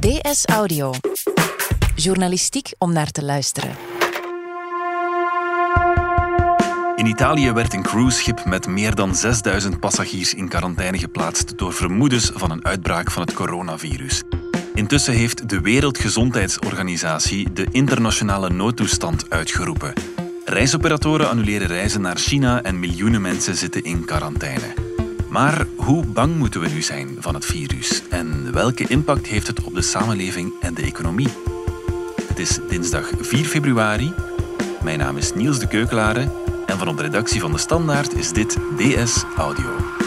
DS 0.00 0.44
Audio. 0.46 0.92
Journalistiek 1.94 2.72
om 2.78 2.92
naar 2.92 3.10
te 3.10 3.24
luisteren. 3.24 3.76
In 6.96 7.06
Italië 7.06 7.52
werd 7.52 7.74
een 7.74 7.82
cruiseschip 7.82 8.44
met 8.44 8.66
meer 8.66 8.94
dan 8.94 9.14
6000 9.14 9.80
passagiers 9.80 10.34
in 10.34 10.48
quarantaine 10.48 10.98
geplaatst 10.98 11.58
door 11.58 11.72
vermoedens 11.72 12.30
van 12.34 12.50
een 12.50 12.64
uitbraak 12.64 13.10
van 13.10 13.22
het 13.22 13.32
coronavirus. 13.32 14.22
Intussen 14.74 15.14
heeft 15.14 15.48
de 15.48 15.60
Wereldgezondheidsorganisatie 15.60 17.52
de 17.52 17.66
internationale 17.70 18.50
noodtoestand 18.50 19.30
uitgeroepen. 19.30 19.92
Reisoperatoren 20.44 21.28
annuleren 21.28 21.66
reizen 21.66 22.00
naar 22.00 22.16
China 22.16 22.62
en 22.62 22.78
miljoenen 22.78 23.20
mensen 23.20 23.56
zitten 23.56 23.84
in 23.84 24.04
quarantaine. 24.04 24.89
Maar 25.30 25.66
hoe 25.76 26.06
bang 26.06 26.36
moeten 26.36 26.60
we 26.60 26.68
nu 26.68 26.82
zijn 26.82 27.16
van 27.18 27.34
het 27.34 27.44
virus 27.44 28.02
en 28.08 28.52
welke 28.52 28.86
impact 28.86 29.26
heeft 29.26 29.46
het 29.46 29.62
op 29.62 29.74
de 29.74 29.82
samenleving 29.82 30.52
en 30.60 30.74
de 30.74 30.82
economie? 30.82 31.28
Het 32.22 32.38
is 32.38 32.58
dinsdag 32.68 33.10
4 33.20 33.44
februari. 33.44 34.12
Mijn 34.82 34.98
naam 34.98 35.16
is 35.16 35.34
Niels 35.34 35.58
de 35.58 35.68
Keukelare 35.68 36.32
en 36.66 36.78
van 36.78 36.96
de 36.96 37.02
redactie 37.02 37.40
van 37.40 37.52
De 37.52 37.58
Standaard 37.58 38.14
is 38.14 38.32
dit 38.32 38.56
DS 38.76 39.24
Audio. 39.36 39.99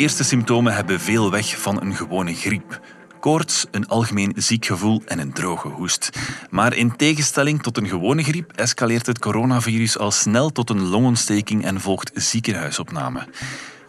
Eerste 0.00 0.24
symptomen 0.24 0.74
hebben 0.74 1.00
veel 1.00 1.30
weg 1.30 1.60
van 1.60 1.80
een 1.80 1.94
gewone 1.94 2.34
griep. 2.34 2.80
Koorts, 3.18 3.66
een 3.70 3.88
algemeen 3.88 4.32
ziek 4.36 4.64
gevoel 4.66 5.02
en 5.06 5.18
een 5.18 5.32
droge 5.32 5.68
hoest. 5.68 6.10
Maar 6.50 6.74
in 6.74 6.96
tegenstelling 6.96 7.62
tot 7.62 7.76
een 7.76 7.88
gewone 7.88 8.22
griep 8.22 8.52
escaleert 8.52 9.06
het 9.06 9.18
coronavirus 9.18 9.98
al 9.98 10.10
snel 10.10 10.50
tot 10.50 10.70
een 10.70 10.88
longontsteking 10.88 11.64
en 11.64 11.80
volgt 11.80 12.10
ziekenhuisopname. 12.14 13.28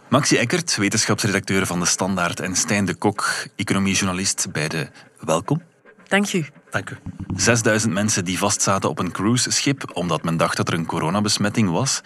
Maxi 0.08 0.36
Eckert, 0.36 0.76
wetenschapsredacteur 0.76 1.66
van 1.66 1.80
De 1.80 1.86
Standaard 1.86 2.40
en 2.40 2.56
Stijn 2.56 2.84
de 2.84 2.94
Kok, 2.94 3.46
economiejournalist 3.56 4.46
bij 4.52 4.68
de 4.68 4.88
Welkom. 5.20 5.62
Dank 6.08 6.32
u. 6.32 6.46
Dank 6.70 6.90
u. 6.90 6.96
6000 7.36 7.92
mensen 7.92 8.24
die 8.24 8.38
vastzaten 8.38 8.90
op 8.90 8.98
een 8.98 9.12
cruiseschip 9.12 9.90
omdat 9.92 10.22
men 10.22 10.36
dacht 10.36 10.56
dat 10.56 10.68
er 10.68 10.74
een 10.74 10.86
coronabesmetting 10.86 11.70
was. 11.70 12.00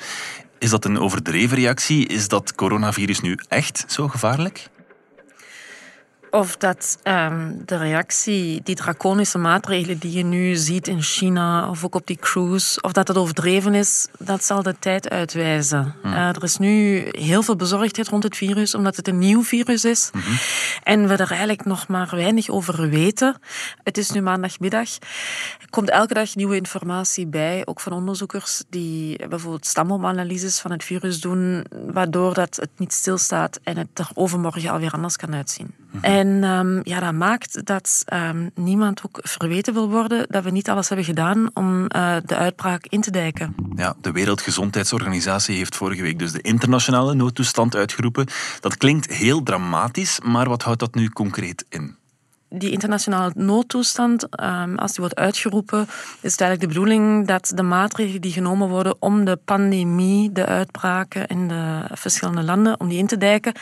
Is 0.59 0.71
dat 0.71 0.85
een 0.85 0.99
overdreven 0.99 1.57
reactie? 1.57 2.07
Is 2.07 2.29
dat 2.29 2.55
coronavirus 2.55 3.21
nu 3.21 3.39
echt 3.49 3.85
zo 3.89 4.09
gevaarlijk? 4.09 4.69
Of 6.37 6.57
dat 6.57 6.99
um, 7.05 7.63
de 7.65 7.77
reactie, 7.77 8.61
die 8.65 8.75
draconische 8.75 9.39
maatregelen 9.39 9.99
die 9.99 10.13
je 10.13 10.25
nu 10.25 10.55
ziet 10.55 10.89
in 10.89 11.03
China 11.03 11.71
of 11.71 11.85
ook 11.85 11.95
op 11.95 12.07
die 12.07 12.17
cruise, 12.17 12.81
of 12.81 12.93
dat 12.93 13.09
het 13.09 13.17
overdreven 13.17 13.75
is, 13.75 14.09
dat 14.19 14.45
zal 14.45 14.63
de 14.63 14.79
tijd 14.79 15.11
uitwijzen. 15.11 15.95
Hmm. 16.03 16.13
Uh, 16.13 16.29
er 16.29 16.43
is 16.43 16.57
nu 16.57 17.05
heel 17.11 17.43
veel 17.43 17.57
bezorgdheid 17.57 18.09
rond 18.09 18.23
het 18.23 18.37
virus, 18.37 18.75
omdat 18.75 18.97
het 18.97 19.09
een 19.09 19.19
nieuw 19.19 19.43
virus 19.43 19.85
is. 19.85 20.11
Mm 20.13 20.21
-hmm. 20.21 20.37
En 20.83 21.09
we 21.09 21.17
er 21.17 21.29
eigenlijk 21.29 21.65
nog 21.65 21.89
maar 21.89 22.09
weinig 22.11 22.49
over 22.49 22.89
weten. 22.89 23.37
Het 23.83 23.99
is 23.99 24.11
nu 24.11 24.21
maandagmiddag. 24.21 24.89
Er 25.61 25.71
komt 25.71 25.91
elke 25.91 26.15
dag 26.15 26.35
nieuwe 26.35 26.57
informatie 26.57 27.27
bij, 27.27 27.63
ook 27.65 27.81
van 27.81 27.93
onderzoekers 27.93 28.63
die 28.71 29.29
bijvoorbeeld 29.29 29.67
stamboomanalyses 29.67 30.59
van 30.59 30.71
het 30.71 30.85
virus 30.85 31.21
doen, 31.21 31.67
waardoor 31.93 32.35
dat 32.35 32.57
het 32.57 32.71
niet 32.77 32.93
stilstaat 32.93 33.61
en 33.63 33.77
het 33.77 33.99
er 33.99 34.09
overmorgen 34.15 34.71
alweer 34.71 34.93
anders 34.93 35.17
kan 35.17 35.35
uitzien. 35.35 35.75
Mm 35.77 36.01
-hmm. 36.01 36.03
En 36.03 36.26
um, 36.45 36.81
ja, 36.83 37.01
dat 37.01 37.13
maakt 37.13 37.67
dat 37.67 38.05
um, 38.13 38.51
niemand 38.55 39.03
ook 39.07 39.19
verweten 39.23 39.75
wil 39.75 39.91
worden 39.91 40.27
dat 40.29 40.45
we 40.45 40.51
niet 40.51 40.69
alles 40.69 40.89
hebben 40.89 41.07
gedaan 41.07 41.51
om 41.55 41.83
uh, 41.83 42.17
de 42.25 42.37
uitbraak 42.37 42.87
in 42.87 43.01
te 43.01 43.11
dijken. 43.11 43.55
Ja, 43.75 43.97
de 44.01 44.13
Wereldgezondheidsorganisatie 44.13 45.57
heeft 45.57 45.77
vorige 45.77 46.03
week 46.03 46.19
dus 46.19 46.33
de 46.33 46.41
internationale 46.41 47.15
noodtoestand 47.15 47.77
uitgeroepen. 47.77 48.27
Dat 48.61 48.77
klinkt 48.77 49.13
heel 49.13 49.43
dramatisch, 49.43 50.21
maar 50.21 50.49
wat 50.49 50.63
houdt 50.63 50.81
dat 50.81 50.95
nu 50.95 51.09
concreet 51.09 51.65
in? 51.69 51.97
die 52.49 52.71
internationale 52.71 53.33
noodtoestand, 53.35 54.37
als 54.77 54.93
die 54.93 55.01
wordt 55.01 55.17
uitgeroepen, 55.17 55.83
is 56.21 56.33
het 56.33 56.41
eigenlijk 56.41 56.61
de 56.61 56.67
bedoeling 56.67 57.27
dat 57.27 57.53
de 57.55 57.63
maatregelen 57.63 58.21
die 58.21 58.33
genomen 58.33 58.69
worden 58.69 58.97
om 58.99 59.25
de 59.25 59.39
pandemie, 59.45 60.33
de 60.33 60.47
uitbraken 60.47 61.27
in 61.27 61.49
de 61.49 61.81
verschillende 61.93 62.43
landen, 62.43 62.81
om 62.81 62.89
die 62.89 62.99
in 62.99 63.07
te 63.07 63.17
dijken, 63.17 63.53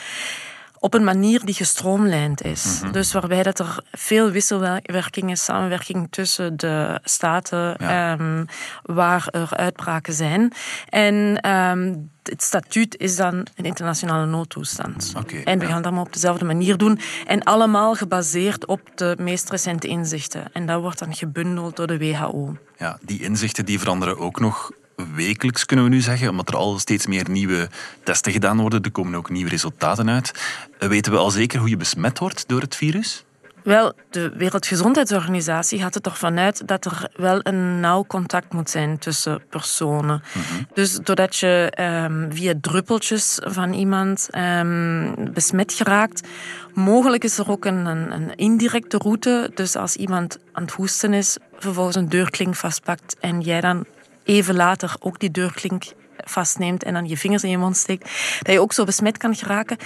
op 0.84 0.95
een 0.95 1.05
manier 1.05 1.45
die 1.45 1.55
gestroomlijnd 1.55 2.43
is. 2.43 2.65
Mm 2.65 2.83
-hmm. 2.83 2.93
Dus 2.93 3.12
waarbij 3.12 3.43
dat 3.43 3.59
er 3.59 3.83
veel 3.93 4.31
wisselwerking 4.31 5.31
is, 5.31 5.45
samenwerking 5.45 6.06
tussen 6.11 6.56
de 6.56 7.00
staten 7.05 7.77
ja. 7.78 8.12
um, 8.12 8.47
waar 8.83 9.28
er 9.31 9.49
uitbraken 9.56 10.12
zijn. 10.12 10.53
En 10.89 11.49
um, 11.50 12.11
het 12.23 12.43
statuut 12.43 12.97
is 12.99 13.17
dan 13.17 13.34
een 13.34 13.65
internationale 13.65 14.27
noodtoestand. 14.27 15.12
Okay, 15.17 15.43
en 15.43 15.59
we 15.59 15.65
ja. 15.65 15.71
gaan 15.71 15.83
dat 15.83 15.93
maar 15.93 16.03
op 16.03 16.12
dezelfde 16.12 16.44
manier 16.44 16.77
doen. 16.77 16.99
En 17.27 17.43
allemaal 17.43 17.94
gebaseerd 17.94 18.67
op 18.67 18.81
de 18.94 19.17
meest 19.21 19.50
recente 19.50 19.89
inzichten. 19.89 20.53
En 20.53 20.67
dat 20.67 20.81
wordt 20.81 20.99
dan 20.99 21.15
gebundeld 21.15 21.77
door 21.77 21.87
de 21.87 21.99
WHO. 21.99 22.56
Ja, 22.78 22.99
die 23.03 23.23
inzichten 23.23 23.65
die 23.65 23.78
veranderen 23.78 24.19
ook 24.19 24.41
nog 24.41 24.71
wekelijks, 25.15 25.65
kunnen 25.66 25.84
we 25.84 25.91
nu 25.91 26.00
zeggen, 26.00 26.28
omdat 26.28 26.49
er 26.49 26.56
al 26.56 26.78
steeds 26.78 27.06
meer 27.06 27.31
nieuwe 27.31 27.69
testen 28.03 28.32
gedaan 28.32 28.60
worden. 28.60 28.82
Er 28.82 28.91
komen 28.91 29.15
ook 29.15 29.31
nieuwe 29.31 29.50
resultaten 29.50 30.10
uit. 30.10 30.32
Weten 30.78 31.12
we 31.12 31.19
al 31.19 31.31
zeker 31.31 31.59
hoe 31.59 31.69
je 31.69 31.77
besmet 31.77 32.19
wordt 32.19 32.49
door 32.49 32.60
het 32.60 32.77
virus? 32.77 33.25
Wel, 33.65 33.93
de 34.10 34.32
Wereldgezondheidsorganisatie 34.37 35.78
gaat 35.78 35.94
er 35.94 36.00
ervan 36.03 36.38
uit 36.38 36.69
dat 36.69 36.84
er 36.84 37.09
wel 37.16 37.41
een 37.43 37.81
nauw 37.81 38.05
contact 38.06 38.53
moet 38.53 38.71
zijn 38.71 38.99
tussen 38.99 39.43
personen. 39.50 40.22
Mm 40.34 40.43
-hmm. 40.43 40.66
Dus 40.75 40.99
doordat 41.03 41.37
je 41.37 41.72
um, 41.81 42.32
via 42.32 42.55
druppeltjes 42.61 43.38
van 43.43 43.72
iemand 43.72 44.28
um, 44.37 45.15
besmet 45.32 45.72
geraakt, 45.72 46.28
mogelijk 46.75 47.25
is 47.25 47.38
er 47.38 47.50
ook 47.50 47.65
een, 47.65 47.87
een, 47.87 48.12
een, 48.12 48.34
indirecte 48.34 48.99
route. 48.99 49.50
Dus 49.55 49.76
als 49.76 49.97
iemand 49.97 50.38
aan 50.53 50.62
het 50.62 50.72
hoesten 50.72 51.12
is, 51.12 51.37
vervolgens 51.59 51.97
een 51.97 52.09
deurklink 52.09 52.55
vastpakt 52.55 53.16
en 53.21 53.41
jij 53.41 53.61
dan 53.61 53.84
even 54.25 54.55
later 54.55 54.97
ook 55.01 55.19
die 55.19 55.31
deurklink 55.31 55.85
vastneemt 56.17 56.85
en 56.85 56.93
dan 56.93 57.09
je 57.09 57.17
vingers 57.17 57.43
in 57.43 57.51
je 57.51 57.59
mond 57.59 57.77
steekt, 57.77 58.11
dat 58.43 58.55
je 58.55 58.61
ook 58.61 58.73
zo 58.73 58.85
besmet 58.85 59.19
kan 59.19 59.35
geraken. 59.35 59.77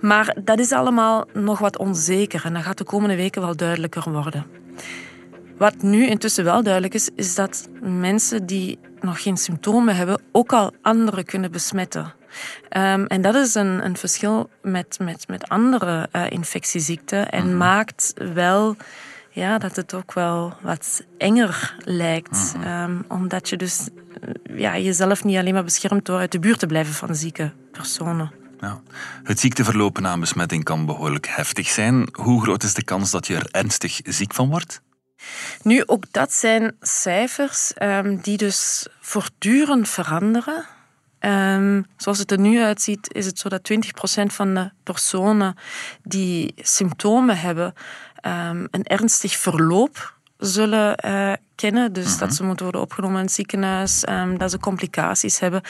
Maar 0.00 0.36
dat 0.44 0.58
is 0.58 0.72
allemaal 0.72 1.24
nog 1.32 1.58
wat 1.58 1.78
onzeker 1.78 2.44
en 2.44 2.54
dat 2.54 2.62
gaat 2.62 2.78
de 2.78 2.84
komende 2.84 3.16
weken 3.16 3.42
wel 3.42 3.56
duidelijker 3.56 4.10
worden. 4.10 4.46
Wat 5.58 5.82
nu 5.82 6.06
intussen 6.06 6.44
wel 6.44 6.62
duidelijk 6.62 6.94
is, 6.94 7.10
is 7.16 7.34
dat 7.34 7.68
mensen 7.80 8.46
die 8.46 8.78
nog 9.00 9.22
geen 9.22 9.36
symptomen 9.36 9.96
hebben, 9.96 10.20
ook 10.32 10.52
al 10.52 10.72
anderen 10.82 11.24
kunnen 11.24 11.50
besmetten. 11.50 12.14
Um, 12.76 13.06
en 13.06 13.22
dat 13.22 13.34
is 13.34 13.54
een, 13.54 13.84
een 13.84 13.96
verschil 13.96 14.50
met, 14.62 14.98
met, 15.02 15.28
met 15.28 15.48
andere 15.48 16.08
uh, 16.12 16.30
infectieziekten 16.30 17.30
en 17.30 17.42
mm 17.42 17.48
-hmm. 17.48 17.56
maakt 17.56 18.14
wel 18.34 18.76
ja, 19.30 19.58
dat 19.58 19.76
het 19.76 19.94
ook 19.94 20.12
wel 20.12 20.54
wat 20.60 21.04
enger 21.18 21.76
lijkt. 21.84 22.54
Mm 22.56 22.62
-hmm. 22.62 22.90
um, 22.90 23.04
omdat 23.08 23.48
je 23.48 23.56
dus 23.56 23.88
ja, 24.56 24.78
jezelf 24.78 25.24
niet 25.24 25.36
alleen 25.36 25.54
maar 25.54 25.64
beschermt 25.64 26.04
door 26.04 26.18
uit 26.18 26.32
de 26.32 26.38
buurt 26.38 26.58
te 26.58 26.66
blijven 26.66 26.94
van 26.94 27.14
zieke 27.14 27.52
personen. 27.72 28.32
Ja. 28.60 28.80
Het 29.22 29.40
ziekteverloop 29.40 29.98
na 29.98 30.12
een 30.12 30.20
besmetting 30.20 30.64
kan 30.64 30.86
behoorlijk 30.86 31.26
heftig 31.28 31.68
zijn. 31.68 32.08
Hoe 32.12 32.42
groot 32.42 32.62
is 32.62 32.74
de 32.74 32.84
kans 32.84 33.10
dat 33.10 33.26
je 33.26 33.36
er 33.36 33.48
ernstig 33.50 34.00
ziek 34.04 34.34
van 34.34 34.48
wordt? 34.48 34.80
Nu, 35.62 35.82
ook 35.86 36.04
dat 36.10 36.32
zijn 36.32 36.76
cijfers 36.80 37.72
um, 37.82 38.20
die 38.20 38.36
dus 38.36 38.86
voortdurend 39.00 39.88
veranderen. 39.88 40.66
Um, 41.20 41.86
zoals 41.96 42.18
het 42.18 42.30
er 42.30 42.38
nu 42.38 42.60
uitziet, 42.60 43.14
is 43.14 43.26
het 43.26 43.38
zo 43.38 43.48
dat 43.48 43.70
20% 43.72 43.76
van 44.26 44.54
de 44.54 44.70
personen 44.82 45.54
die 46.02 46.52
symptomen 46.56 47.38
hebben, 47.38 47.74
um, 48.22 48.68
een 48.70 48.84
ernstig 48.84 49.36
verloop 49.36 50.16
zullen 50.38 51.06
uh, 51.06 51.32
kennen. 51.54 51.92
Dus 51.92 52.04
mm-hmm. 52.04 52.18
dat 52.18 52.34
ze 52.34 52.44
moeten 52.44 52.64
worden 52.64 52.82
opgenomen 52.82 53.18
in 53.18 53.24
het 53.24 53.34
ziekenhuis, 53.34 54.08
um, 54.08 54.38
dat 54.38 54.50
ze 54.50 54.58
complicaties 54.58 55.38
hebben. 55.38 55.62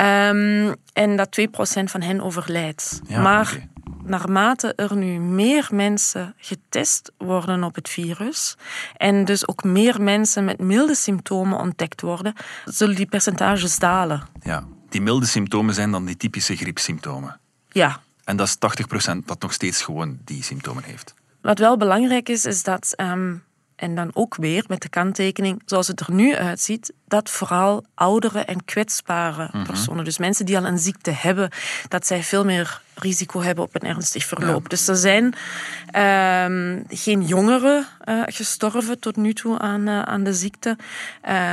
Um, 0.00 0.74
en 0.92 1.16
dat 1.16 1.40
2% 1.40 1.44
van 1.84 2.02
hen 2.02 2.20
overlijdt. 2.20 3.00
Ja, 3.06 3.20
maar 3.20 3.52
okay. 3.52 3.68
naarmate 4.04 4.74
er 4.74 4.96
nu 4.96 5.18
meer 5.18 5.68
mensen 5.70 6.34
getest 6.38 7.12
worden 7.18 7.64
op 7.64 7.74
het 7.74 7.88
virus 7.88 8.56
en 8.96 9.24
dus 9.24 9.48
ook 9.48 9.64
meer 9.64 10.02
mensen 10.02 10.44
met 10.44 10.58
milde 10.58 10.94
symptomen 10.94 11.58
ontdekt 11.58 12.00
worden, 12.00 12.34
zullen 12.64 12.96
die 12.96 13.06
percentages 13.06 13.78
dalen. 13.78 14.22
Ja, 14.42 14.64
die 14.88 15.00
milde 15.00 15.26
symptomen 15.26 15.74
zijn 15.74 15.90
dan 15.90 16.04
die 16.04 16.16
typische 16.16 16.56
griepsymptomen. 16.56 17.40
Ja. 17.68 18.00
En 18.24 18.36
dat 18.36 18.46
is 18.46 18.56
80% 19.14 19.16
dat 19.24 19.40
nog 19.40 19.52
steeds 19.52 19.82
gewoon 19.82 20.18
die 20.24 20.42
symptomen 20.42 20.82
heeft. 20.84 21.14
Wat 21.46 21.58
wel 21.58 21.76
belangrijk 21.76 22.28
is, 22.28 22.44
is 22.44 22.62
dat 22.62 22.94
um, 22.96 23.44
en 23.76 23.94
dan 23.94 24.10
ook 24.14 24.36
weer 24.36 24.64
met 24.68 24.82
de 24.82 24.88
kanttekening, 24.88 25.62
zoals 25.64 25.88
het 25.88 26.00
er 26.00 26.12
nu 26.12 26.36
uitziet, 26.36 26.92
dat 27.08 27.30
vooral 27.30 27.84
oudere 27.94 28.40
en 28.40 28.64
kwetsbare 28.64 29.50
personen, 29.66 30.04
dus 30.04 30.18
mensen 30.18 30.46
die 30.46 30.56
al 30.56 30.66
een 30.66 30.78
ziekte 30.78 31.10
hebben, 31.10 31.50
dat 31.88 32.06
zij 32.06 32.22
veel 32.22 32.44
meer 32.44 32.80
risico 32.94 33.42
hebben 33.42 33.64
op 33.64 33.74
een 33.74 33.88
ernstig 33.88 34.24
verloop. 34.24 34.68
Dus 34.68 34.88
er 34.88 34.96
zijn 34.96 35.34
ehm, 35.90 36.82
geen 36.88 37.22
jongeren 37.22 37.86
uh, 38.04 38.22
gestorven 38.26 38.98
tot 39.00 39.16
nu 39.16 39.34
toe 39.34 39.58
aan, 39.58 39.88
uh, 39.88 40.02
aan 40.02 40.24
de 40.24 40.34
ziekte. 40.34 40.76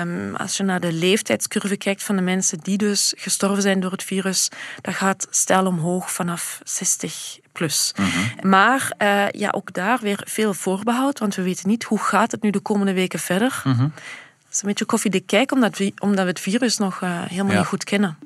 Um, 0.01 0.35
als 0.35 0.57
je 0.57 0.63
naar 0.63 0.79
de 0.79 0.93
leeftijdscurve 0.93 1.77
kijkt 1.77 2.03
van 2.03 2.15
de 2.15 2.21
mensen 2.21 2.59
die 2.59 2.77
dus 2.77 3.13
gestorven 3.17 3.61
zijn 3.61 3.79
door 3.79 3.91
het 3.91 4.03
virus, 4.03 4.49
dat 4.81 4.93
gaat 4.93 5.27
stijl 5.29 5.65
omhoog 5.65 6.11
vanaf 6.11 6.59
60 6.63 7.41
plus. 7.53 7.93
Mhm. 7.97 8.47
Maar 8.47 8.91
uh, 9.01 9.29
ja, 9.29 9.49
ook 9.55 9.73
daar 9.73 9.99
weer 10.01 10.21
veel 10.25 10.53
voorbehoud, 10.53 11.19
want 11.19 11.35
we 11.35 11.41
weten 11.41 11.69
niet 11.69 11.83
hoe 11.83 11.99
gaat 11.99 12.31
het 12.31 12.41
nu 12.41 12.49
de 12.49 12.59
komende 12.59 12.93
weken 12.93 13.19
verder. 13.19 13.61
Mhm. 13.63 13.81
Het 13.83 14.51
is 14.51 14.61
een 14.61 14.67
beetje 14.67 14.85
koffiedik 14.85 15.27
kijk, 15.27 15.51
omdat 15.51 15.77
we, 15.77 15.93
omdat 15.99 16.23
we 16.23 16.29
het 16.29 16.39
virus 16.39 16.77
nog 16.77 16.99
helemaal 16.99 17.51
Ja. 17.51 17.57
niet 17.57 17.67
goed 17.67 17.83
kennen. 17.83 18.17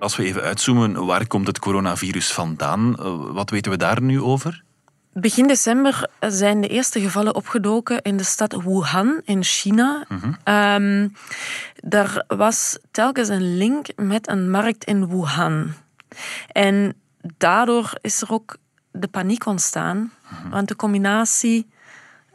Als 0.00 0.16
we 0.16 0.24
even 0.24 0.42
uitzoomen, 0.42 1.06
waar 1.06 1.26
komt 1.26 1.46
het 1.46 1.58
coronavirus 1.58 2.32
vandaan? 2.32 2.96
Eh, 2.98 3.14
Wat 3.32 3.50
weten 3.50 3.70
we 3.70 3.76
daar 3.78 4.02
nu 4.02 4.20
over? 4.20 4.62
Begin 5.12 5.46
december 5.46 6.08
zijn 6.20 6.60
de 6.60 6.68
eerste 6.68 7.00
gevallen 7.00 7.34
opgedoken 7.34 8.02
in 8.02 8.16
de 8.16 8.24
stad 8.24 8.62
Wuhan 8.62 9.20
in 9.24 9.44
China. 9.44 10.06
Ehm, 10.44 11.08
er 11.88 12.24
was 12.26 12.78
telkens 12.90 13.28
een 13.28 13.56
link 13.56 13.86
met 13.96 14.28
een 14.28 14.50
markt 14.50 14.84
in 14.84 15.08
Wuhan. 15.08 15.72
En 16.52 16.94
daardoor 17.36 17.92
is 18.00 18.22
er 18.22 18.32
ook 18.32 18.56
de 18.90 19.08
paniek 19.08 19.46
ontstaan. 19.46 20.12
Want 20.50 20.68
de 20.68 20.76
combinatie 20.76 21.66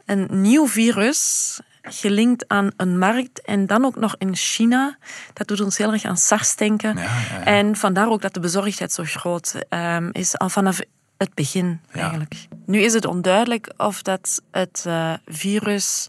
een 0.06 0.28
nieuw 0.30 0.66
virus 0.68 1.60
gelinkt 1.82 2.48
aan 2.48 2.70
een 2.76 2.98
markt 2.98 3.42
en 3.42 3.66
dan 3.66 3.84
ook 3.84 3.96
nog 3.96 4.14
in 4.18 4.36
China, 4.36 4.98
dat 5.32 5.48
doet 5.48 5.60
ons 5.60 5.78
heel 5.78 5.92
erg 5.92 6.04
aan 6.04 6.16
SARS 6.16 6.56
denken. 6.56 6.96
Ja, 6.96 7.02
ja, 7.02 7.10
ja. 7.38 7.44
En 7.44 7.76
vandaar 7.76 8.08
ook 8.08 8.22
dat 8.22 8.34
de 8.34 8.40
bezorgdheid 8.40 8.92
zo 8.92 9.02
groot 9.06 9.54
ehm, 9.68 10.08
is, 10.12 10.38
al 10.38 10.48
vanaf 10.48 10.80
het 11.24 11.34
begin 11.34 11.80
Ja. 11.92 12.00
eigenlijk. 12.00 12.46
Nu 12.66 12.80
is 12.80 12.92
het 12.92 13.04
onduidelijk 13.06 13.72
of 13.76 14.02
dat 14.02 14.42
het 14.50 14.84
eh, 14.86 15.12
virus 15.26 16.08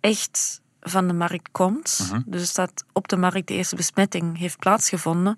echt 0.00 0.60
van 0.80 1.06
de 1.08 1.14
markt 1.14 1.48
komt. 1.50 2.08
Mhm. 2.10 2.20
Dus 2.26 2.54
dat 2.54 2.84
op 2.92 3.08
de 3.08 3.16
markt 3.16 3.46
de 3.48 3.54
eerste 3.54 3.76
besmetting 3.76 4.38
heeft 4.38 4.58
plaatsgevonden. 4.58 5.36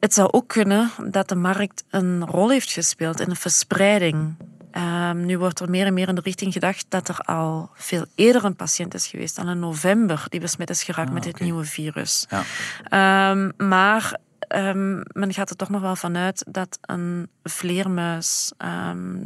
Het 0.00 0.14
zou 0.14 0.28
ook 0.32 0.48
kunnen 0.48 0.90
dat 1.10 1.28
de 1.28 1.34
markt 1.34 1.84
een 1.90 2.26
rol 2.26 2.50
heeft 2.50 2.70
gespeeld 2.70 3.20
in 3.20 3.28
de 3.28 3.34
verspreiding. 3.34 4.34
Ehm, 4.70 5.26
nu 5.26 5.38
wordt 5.38 5.60
er 5.60 5.70
meer 5.70 5.86
en 5.86 5.94
meer 5.94 6.08
in 6.08 6.14
de 6.14 6.20
richting 6.20 6.52
gedacht 6.52 6.86
dat 6.88 7.08
er 7.08 7.18
al 7.18 7.70
veel 7.74 8.04
eerder 8.14 8.44
een 8.44 8.56
patiënt 8.56 8.94
is 8.94 9.06
geweest, 9.06 9.38
al 9.38 9.48
in 9.48 9.58
november, 9.58 10.24
die 10.28 10.40
besmet 10.40 10.70
is 10.70 10.82
geraakt 10.82 11.12
met 11.12 11.22
dit 11.22 11.40
nieuwe 11.40 11.64
virus. 11.64 12.26
Ja. 12.28 12.42
Ehm, 12.84 13.68
maar 13.68 14.18
ehm, 14.50 15.00
men 15.12 15.32
gaat 15.32 15.50
er 15.50 15.56
toch 15.56 15.68
nog 15.68 15.80
wel 15.80 15.96
vanuit 15.96 16.44
dat 16.48 16.78
een 16.80 17.28
vleermuis 17.42 18.52
ehm, 18.56 19.18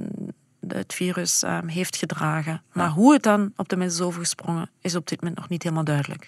het 0.68 0.94
virus 0.94 1.42
ehm, 1.42 1.66
heeft 1.66 1.96
gedragen. 1.96 2.62
Maar 2.72 2.88
hoe 2.88 3.12
het 3.12 3.22
dan 3.22 3.52
op 3.56 3.68
de 3.68 3.76
mens 3.76 3.94
is 3.94 4.00
overgesprongen, 4.00 4.70
is 4.80 4.94
op 4.94 5.08
dit 5.08 5.20
moment 5.20 5.38
nog 5.38 5.48
niet 5.48 5.62
helemaal 5.62 5.84
duidelijk. 5.84 6.26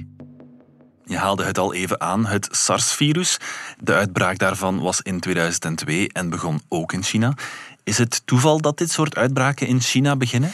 Je 1.04 1.16
haalde 1.16 1.44
het 1.44 1.58
al 1.58 1.75
even 1.75 2.00
aan, 2.00 2.26
het 2.26 2.48
SARS-virus. 2.50 3.38
De 3.78 3.94
uitbraak 3.94 4.38
daarvan 4.38 4.81
was 4.81 5.00
in 5.00 5.20
2002 5.20 6.08
en 6.12 6.31
begon 6.31 6.60
ook 6.69 6.92
in 6.92 7.02
China. 7.02 7.34
Is 7.84 7.99
het 7.99 8.26
toeval 8.26 8.60
dat 8.60 8.78
dit 8.78 8.90
soort 8.90 9.16
uitbraken 9.16 9.66
in 9.66 9.81
China 9.81 10.16
beginnen? 10.16 10.50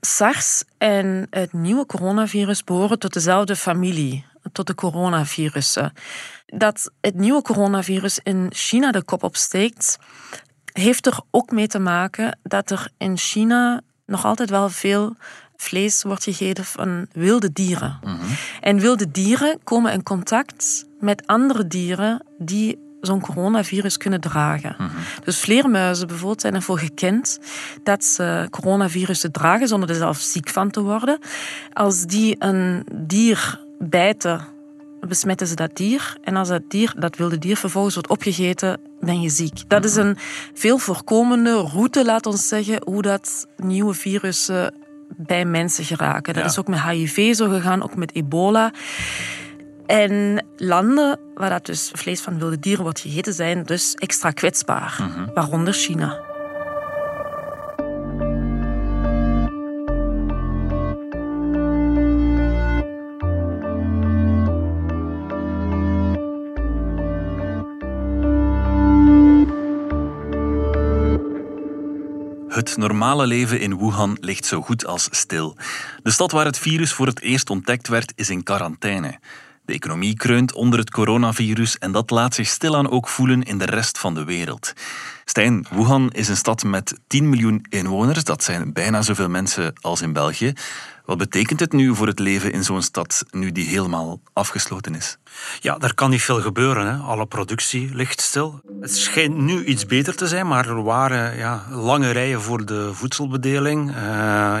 SARS 0.00 0.64
en 0.78 1.26
het 1.30 1.52
nieuwe 1.52 1.86
coronavirus 1.86 2.64
behoren 2.64 2.98
tot 2.98 3.12
dezelfde 3.12 3.56
familie, 3.56 4.24
tot 4.52 4.66
de 4.66 4.74
coronavirussen. 4.74 5.92
Dat 6.46 6.90
het 7.00 7.14
nieuwe 7.14 7.42
coronavirus 7.42 8.18
in 8.22 8.46
China 8.50 8.92
de 8.92 9.02
kop 9.02 9.22
opsteekt, 9.22 9.98
heeft 10.72 11.06
er 11.06 11.20
ook 11.30 11.50
mee 11.50 11.66
te 11.66 11.78
maken 11.78 12.38
dat 12.42 12.70
er 12.70 12.88
in 12.98 13.18
China 13.18 13.80
nog 14.06 14.24
altijd 14.24 14.50
wel 14.50 14.68
veel 14.68 15.16
vlees 15.56 16.02
wordt 16.02 16.24
gegeten 16.24 16.64
van 16.64 17.06
wilde 17.12 17.52
dieren. 17.52 17.98
En 18.60 18.78
wilde 18.78 19.10
dieren 19.10 19.58
komen 19.64 19.92
in 19.92 20.02
contact 20.02 20.84
met 21.00 21.26
andere 21.26 21.66
dieren 21.66 22.26
die 22.38 22.78
zo'n 23.00 23.20
coronavirus 23.20 23.96
kunnen 23.96 24.20
dragen. 24.20 24.76
Dus 25.24 25.40
vleermuizen 25.40 26.06
bijvoorbeeld 26.06 26.40
zijn 26.40 26.54
ervoor 26.54 26.78
gekend 26.78 27.38
dat 27.82 28.04
ze 28.04 28.46
coronavirussen 28.50 29.32
dragen 29.32 29.68
zonder 29.68 29.88
er 29.88 29.94
zelf 29.94 30.18
ziek 30.18 30.48
van 30.48 30.70
te 30.70 30.80
worden. 30.80 31.18
Als 31.72 32.06
die 32.06 32.36
een 32.38 32.86
dier 32.92 33.60
bijten, 33.88 34.40
besmetten 35.00 35.46
ze 35.46 35.54
dat 35.54 35.76
dier. 35.76 36.16
En 36.22 36.36
als 36.36 36.48
dat 36.48 36.62
dier, 36.68 36.94
dat 36.98 37.16
wilde 37.16 37.38
dier 37.38 37.56
vervolgens 37.56 37.94
wordt 37.94 38.08
opgegeten, 38.08 38.80
ben 39.00 39.20
je 39.20 39.28
ziek. 39.28 39.68
Dat 39.68 39.84
is 39.84 39.96
een 39.96 40.16
veel 40.54 40.78
voorkomende 40.78 41.54
route, 41.60 42.04
laat 42.04 42.26
ons 42.26 42.48
zeggen, 42.48 42.82
hoe 42.84 43.02
dat 43.02 43.46
nieuwe 43.56 43.94
virussen 43.94 44.74
bij 45.16 45.44
mensen 45.44 45.84
geraken. 45.84 46.34
Dat 46.34 46.42
Ja. 46.42 46.48
is 46.48 46.58
ook 46.58 46.68
met 46.68 46.82
HIV 46.82 47.34
zo 47.34 47.48
gegaan, 47.48 47.82
ook 47.82 47.96
met 47.96 48.14
ebola. 48.14 48.72
En 49.86 50.44
landen 50.56 51.18
waar 51.34 51.50
dat 51.50 51.66
dus 51.66 51.90
vlees 51.94 52.20
van 52.20 52.38
wilde 52.38 52.58
dieren 52.58 52.82
wordt 52.82 53.00
gegeten, 53.00 53.32
zijn 53.34 53.62
dus 53.62 53.94
extra 53.94 54.30
kwetsbaar. 54.30 55.00
Waaronder 55.34 55.74
China. 55.74 56.20
Het 72.60 72.76
normale 72.76 73.26
leven 73.26 73.60
in 73.60 73.78
Wuhan 73.78 74.16
ligt 74.20 74.46
zo 74.46 74.62
goed 74.62 74.86
als 74.86 75.08
stil. 75.10 75.56
De 76.02 76.10
stad 76.10 76.32
waar 76.32 76.44
het 76.44 76.58
virus 76.58 76.92
voor 76.92 77.06
het 77.06 77.20
eerst 77.20 77.50
ontdekt 77.50 77.88
werd, 77.88 78.12
is 78.16 78.30
in 78.30 78.42
quarantaine. 78.42 79.18
De 79.64 79.72
economie 79.72 80.16
kreunt 80.16 80.52
onder 80.52 80.78
het 80.78 80.90
coronavirus 80.90 81.78
en 81.78 81.92
dat 81.92 82.10
laat 82.10 82.34
zich 82.34 82.48
stilaan 82.48 82.90
ook 82.90 83.08
voelen 83.08 83.42
in 83.42 83.58
de 83.58 83.64
rest 83.64 83.98
van 83.98 84.14
de 84.14 84.24
wereld. 84.24 84.72
Stijn, 85.24 85.66
Wuhan 85.70 86.10
is 86.10 86.28
een 86.28 86.36
stad 86.36 86.62
met 86.64 86.98
10 87.06 87.28
miljoen 87.28 87.66
inwoners. 87.68 88.24
Dat 88.24 88.42
zijn 88.42 88.72
bijna 88.72 89.02
zoveel 89.02 89.28
mensen 89.28 89.72
als 89.80 90.00
in 90.00 90.12
België. 90.12 90.52
Wat 91.10 91.18
betekent 91.18 91.60
het 91.60 91.72
nu 91.72 91.94
voor 91.94 92.06
het 92.06 92.18
leven 92.18 92.52
in 92.52 92.64
zo'n 92.64 92.82
stad 92.82 93.24
nu 93.30 93.52
die 93.52 93.66
helemaal 93.66 94.20
afgesloten 94.32 94.94
is? 94.94 95.18
Ja, 95.60 95.78
er 95.78 95.94
kan 95.94 96.10
niet 96.10 96.22
veel 96.22 96.40
gebeuren. 96.40 96.86
Hè. 96.86 96.96
Alle 96.96 97.26
productie 97.26 97.94
ligt 97.94 98.20
stil. 98.20 98.60
Het 98.80 98.96
schijnt 98.96 99.36
nu 99.36 99.64
iets 99.64 99.86
beter 99.86 100.16
te 100.16 100.26
zijn, 100.26 100.46
maar 100.46 100.68
er 100.68 100.82
waren 100.82 101.36
ja, 101.36 101.66
lange 101.70 102.10
rijen 102.10 102.40
voor 102.40 102.66
de 102.66 102.90
voedselbedeling. 102.94 103.90
Eh, 103.90 103.96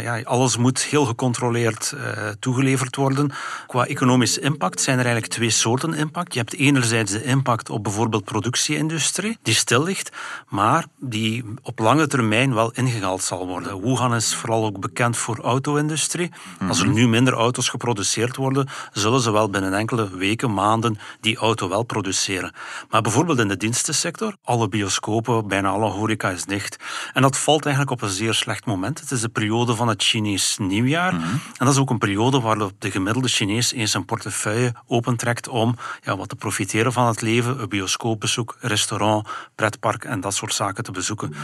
ja, 0.02 0.20
alles 0.24 0.56
moet 0.56 0.82
heel 0.82 1.04
gecontroleerd 1.04 1.92
eh, 1.92 2.28
toegeleverd 2.40 2.96
worden. 2.96 3.30
Qua 3.66 3.86
economische 3.86 4.40
impact 4.40 4.80
zijn 4.80 4.98
er 4.98 5.04
eigenlijk 5.04 5.34
twee 5.34 5.50
soorten 5.50 5.94
impact. 5.94 6.32
Je 6.32 6.38
hebt 6.38 6.54
enerzijds 6.54 7.12
de 7.12 7.24
impact 7.24 7.70
op 7.70 7.82
bijvoorbeeld 7.82 8.24
productieindustrie, 8.24 9.38
die 9.42 9.54
stil 9.54 9.82
ligt, 9.82 10.10
maar 10.48 10.84
die 10.98 11.44
op 11.62 11.78
lange 11.78 12.06
termijn 12.06 12.54
wel 12.54 12.72
ingehaald 12.72 13.22
zal 13.22 13.46
worden. 13.46 13.82
Wuhan 13.82 14.14
is 14.14 14.34
vooral 14.34 14.64
ook 14.64 14.80
bekend 14.80 15.16
voor 15.16 15.40
auto-industrie. 15.40 16.30
Als 16.68 16.80
er 16.80 16.88
nu 16.88 17.08
minder 17.08 17.32
auto's 17.32 17.68
geproduceerd 17.68 18.36
worden, 18.36 18.68
zullen 18.92 19.20
ze 19.20 19.30
wel 19.30 19.50
binnen 19.50 19.74
enkele 19.74 20.16
weken, 20.16 20.54
maanden 20.54 20.98
die 21.20 21.36
auto 21.36 21.68
wel 21.68 21.82
produceren. 21.82 22.52
Maar 22.90 23.02
bijvoorbeeld 23.02 23.38
in 23.38 23.48
de 23.48 23.56
dienstensector, 23.56 24.36
alle 24.44 24.68
bioscopen, 24.68 25.48
bijna 25.48 25.68
alle 25.68 25.90
horeca 25.90 26.30
is 26.30 26.44
dicht. 26.44 26.76
En 27.12 27.22
dat 27.22 27.38
valt 27.38 27.64
eigenlijk 27.64 27.94
op 27.94 28.02
een 28.02 28.14
zeer 28.14 28.34
slecht 28.34 28.66
moment. 28.66 29.00
Het 29.00 29.10
is 29.10 29.20
de 29.20 29.28
periode 29.28 29.74
van 29.74 29.88
het 29.88 30.02
Chinees 30.02 30.56
nieuwjaar. 30.60 31.12
En 31.12 31.40
dat 31.58 31.68
is 31.68 31.78
ook 31.78 31.90
een 31.90 31.98
periode 31.98 32.40
waarop 32.40 32.72
de 32.78 32.90
gemiddelde 32.90 33.28
Chinees 33.28 33.72
eens 33.72 33.90
zijn 33.90 34.04
portefeuille 34.04 34.74
opentrekt 34.86 35.48
om 35.48 35.76
ja, 36.02 36.16
wat 36.16 36.28
te 36.28 36.36
profiteren 36.36 36.92
van 36.92 37.06
het 37.06 37.20
leven, 37.20 37.60
een 37.60 37.68
bioscoopbezoek, 37.68 38.56
restaurant, 38.60 39.28
pretpark 39.54 40.04
en 40.04 40.20
dat 40.20 40.34
soort 40.34 40.54
zaken 40.54 40.84
te 40.84 40.92
bezoeken. 40.92 41.34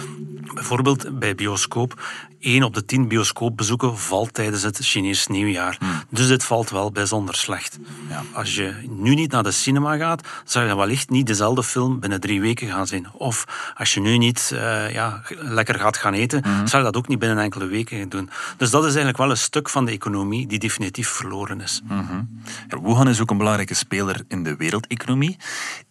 Bijvoorbeeld 0.54 1.18
bij 1.18 1.34
bioscoop, 1.34 2.02
1 2.40 2.62
op 2.62 2.74
de 2.74 2.84
10 2.84 3.08
bioscoopbezoeken 3.08 3.98
valt 3.98 4.34
tijdens 4.34 4.62
het 4.62 4.78
Chinees 4.86 5.26
nieuwjaar. 5.26 5.78
Dus 6.08 6.26
dit 6.26 6.44
valt 6.44 6.70
wel 6.70 6.92
bijzonder 6.92 7.34
slecht. 7.34 7.78
Ja. 8.08 8.22
Als 8.32 8.54
je 8.54 8.74
nu 8.88 9.14
niet 9.14 9.30
naar 9.30 9.42
de 9.42 9.50
cinema 9.50 9.96
gaat, 9.96 10.28
zou 10.44 10.66
je 10.66 10.76
wellicht 10.76 11.10
niet 11.10 11.26
dezelfde 11.26 11.62
film 11.62 12.00
binnen 12.00 12.20
drie 12.20 12.40
weken 12.40 12.68
gaan 12.68 12.86
zien. 12.86 13.06
Of 13.12 13.44
als 13.76 13.94
je 13.94 14.00
nu 14.00 14.18
niet 14.18 14.50
uh, 14.52 14.92
ja, 14.92 15.22
lekker 15.28 15.78
gaat 15.78 15.96
gaan 15.96 16.12
eten, 16.12 16.42
mm 16.46 16.64
zou 16.66 16.84
je 16.84 16.90
dat 16.92 17.02
ook 17.02 17.08
niet 17.08 17.18
binnen 17.18 17.38
enkele 17.38 17.66
weken 17.66 18.08
doen. 18.08 18.30
Dus 18.56 18.70
dat 18.70 18.82
is 18.82 18.88
eigenlijk 18.88 19.18
wel 19.18 19.30
een 19.30 19.36
stuk 19.36 19.68
van 19.68 19.84
de 19.84 19.92
economie 19.92 20.46
die 20.46 20.58
definitief 20.58 21.08
verloren 21.08 21.60
is. 21.60 21.82
Mm 21.84 22.42
Wuhan 22.82 23.08
is 23.08 23.20
ook 23.20 23.30
een 23.30 23.38
belangrijke 23.38 23.74
speler 23.74 24.24
in 24.28 24.42
de 24.42 24.56
wereldeconomie. 24.56 25.36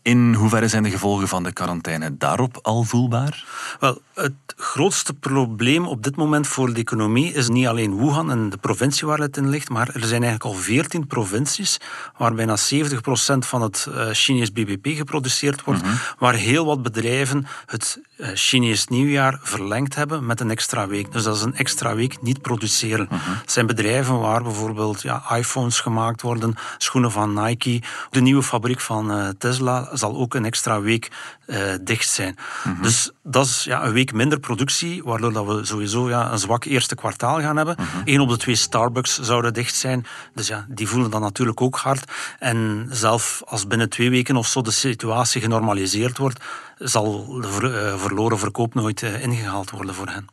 In 0.01 0.33
hoeverre 0.33 0.67
zijn 0.67 0.83
de 0.83 0.89
gevolgen 0.89 1.27
van 1.27 1.43
de 1.43 1.53
quarantaine 1.53 2.17
daarop 2.17 2.59
al 2.61 2.83
voelbaar? 2.83 3.45
Wel, 3.79 4.01
het 4.13 4.33
grootste 4.55 5.13
probleem 5.13 5.85
op 5.87 6.03
dit 6.03 6.15
moment 6.15 6.47
voor 6.47 6.73
de 6.73 6.79
economie 6.79 7.33
is 7.33 7.49
niet 7.49 7.67
alleen 7.67 7.97
Wuhan 7.97 8.31
en 8.31 8.49
de 8.49 8.57
provincie 8.57 8.74
waar 9.01 9.17
het 9.17 9.37
in 9.37 9.49
ligt, 9.49 9.69
maar 9.69 9.87
er 9.87 10.07
zijn 10.07 10.23
eigenlijk 10.23 10.43
al 10.43 10.61
14 10.61 11.07
provincies 11.07 11.77
waar 12.17 12.33
bijna 12.33 12.57
70% 12.57 13.37
van 13.39 13.61
het 13.61 13.87
uh, 13.89 14.07
Chinees 14.11 14.51
BBP 14.51 14.87
geproduceerd 14.97 15.63
wordt, 15.63 15.81
mhm. 15.81 15.93
waar 16.17 16.33
heel 16.33 16.65
wat 16.65 16.81
bedrijven 16.81 17.47
het 17.65 17.99
uh, 18.17 18.27
Chinees 18.33 18.87
nieuwjaar 18.87 19.39
verlengd 19.41 19.95
hebben 19.95 20.25
met 20.25 20.39
een 20.39 20.51
extra 20.51 20.87
week. 20.87 21.11
Dus 21.11 21.23
dat 21.23 21.35
is 21.35 21.41
een 21.41 21.55
extra 21.55 21.95
week 21.95 22.21
niet 22.21 22.41
produceren. 22.41 23.07
Mhm. 23.09 23.31
Het 23.41 23.51
zijn 23.51 23.65
bedrijven 23.65 24.19
waar 24.19 24.43
bijvoorbeeld 24.43 25.01
ja, 25.01 25.35
iPhones 25.35 25.79
gemaakt 25.79 26.21
worden, 26.21 26.55
schoenen 26.77 27.11
van 27.11 27.43
Nike, 27.43 27.81
de 28.09 28.21
nieuwe 28.21 28.43
fabriek 28.43 28.81
van 28.81 29.11
uh, 29.11 29.27
Tesla 29.37 29.89
zal 29.93 30.15
ook 30.15 30.33
een 30.33 30.45
extra 30.45 30.81
week 30.81 31.11
uh, 31.47 31.57
dicht 31.81 32.09
zijn. 32.09 32.35
Mhm. 32.63 32.81
Dus 32.81 33.11
dat 33.23 33.45
is 33.45 33.63
ja, 33.63 33.85
een 33.85 33.93
week 33.93 34.13
minder 34.13 34.39
productie, 34.39 35.03
waardoor 35.03 35.33
dat 35.33 35.45
we 35.45 35.65
sowieso 35.65 36.09
ja, 36.09 36.31
een 36.31 36.39
zwak 36.39 36.63
eerste 36.63 36.95
kwartaal 36.95 37.39
gaan 37.39 37.57
hebben. 37.57 37.75
Eén 38.05 38.19
op 38.19 38.29
de 38.29 38.37
twee 38.37 38.55
Starbucks 38.65 39.19
zouden 39.19 39.53
dicht 39.53 39.75
zijn. 39.75 40.05
Dus 40.33 40.47
ja, 40.47 40.65
die 40.69 40.87
voelen 40.87 41.11
dat 41.11 41.21
natuurlijk 41.21 41.61
ook 41.61 41.77
hard. 41.77 42.11
En 42.39 42.87
zelf 42.89 43.41
als 43.45 43.67
binnen 43.67 43.89
twee 43.89 44.09
weken 44.09 44.35
of 44.35 44.47
zo 44.47 44.61
de 44.61 44.71
situatie 44.71 45.41
genormaliseerd 45.41 46.17
wordt, 46.17 46.43
zal 46.77 47.25
de 47.25 47.47
eh, 47.47 47.99
verloren 47.99 48.39
verkoop 48.39 48.73
nooit 48.73 49.01
uh, 49.01 49.21
ingehaald 49.23 49.69
worden 49.71 49.95
voor 49.95 50.07
hen. 50.07 50.27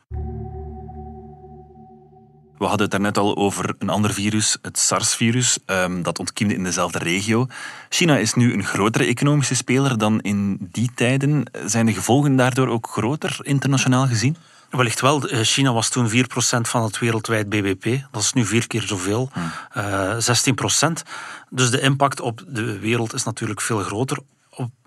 We 2.59 2.69
hadden 2.69 2.87
het 2.91 2.91
daarnet 2.91 3.19
al 3.19 3.37
over 3.37 3.75
een 3.79 3.89
ander 3.89 4.13
virus, 4.13 4.59
het 4.63 4.79
SARS-virus, 4.79 5.59
um, 5.67 6.03
dat 6.03 6.19
ontkiemde 6.19 6.55
in 6.55 6.65
dezelfde 6.65 6.99
regio. 6.99 7.47
China 7.89 8.17
is 8.17 8.35
nu 8.35 8.53
een 8.53 8.65
grotere 8.65 9.05
economische 9.05 9.55
speler 9.55 9.99
dan 9.99 10.21
in 10.21 10.69
die 10.73 10.91
tijden. 10.95 11.45
Zijn 11.67 11.87
de 11.87 11.93
gevolgen 11.93 12.37
daardoor 12.37 12.69
ook 12.69 12.89
groter, 12.89 13.39
internationaal 13.43 14.07
gezien? 14.07 14.37
Wellicht 14.73 15.01
wel. 15.01 15.29
Eh, 15.29 15.41
China 15.41 15.73
was 15.73 15.89
toen 15.89 16.09
4% 16.09 16.69
van 16.69 16.83
het 16.83 16.99
wereldwijd 16.99 17.49
BBP. 17.49 17.85
Dat 18.11 18.23
is 18.23 18.33
nu 18.33 18.45
vier 18.45 18.67
keer 18.67 18.83
zoveel, 18.83 19.31
uh, 19.77 20.17
16%. 20.19 21.03
Dus 21.51 21.71
de 21.71 21.81
impact 21.81 22.21
op 22.21 22.43
de 22.47 22.79
wereld 22.79 23.15
is 23.15 23.23
natuurlijk 23.25 23.61
veel 23.61 23.79
groter. 23.79 24.19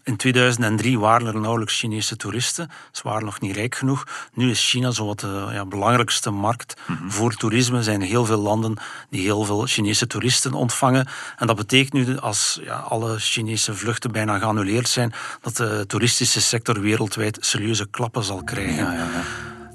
In 0.04 0.16
2003 0.16 1.00
waren 1.00 1.28
er 1.28 1.40
nauwelijks 1.40 1.80
Chinese 1.80 2.16
toeristen. 2.16 2.70
Ze 2.92 3.02
waren 3.04 3.26
nog 3.26 3.40
niet 3.40 3.56
rijk 3.56 3.76
genoeg. 3.76 4.08
Nu 4.34 4.50
is 4.50 4.70
China 4.70 4.92
zo 4.92 5.06
wat 5.06 5.20
de 5.20 5.48
ja, 5.52 5.66
belangrijkste 5.66 6.30
markt 6.30 6.82
mhm. 6.88 7.10
voor 7.10 7.34
toerisme. 7.34 7.78
Er 7.78 7.84
zijn 7.84 8.02
heel 8.02 8.26
veel 8.26 8.40
landen 8.40 8.78
die 9.10 9.22
heel 9.22 9.44
veel 9.44 9.66
Chinese 9.66 10.08
toeristen 10.08 10.54
ontvangen. 10.54 11.08
En 11.38 11.48
dat 11.48 11.56
betekent 11.56 11.94
nu, 11.94 12.18
als 12.18 12.60
ja, 12.64 12.76
alle 12.76 13.20
Chinese 13.20 13.76
vluchten 13.76 14.12
bijna 14.12 14.40
geannuleerd 14.40 14.90
zijn, 14.90 15.14
dat 15.42 15.56
de 15.56 15.84
toeristische 15.88 16.42
sector 16.42 16.82
wereldwijd 16.82 17.38
serieuze 17.42 17.88
klappen 17.88 18.24
zal 18.24 18.44
krijgen. 18.44 18.76
Ja, 18.76 18.94
ja, 18.94 19.24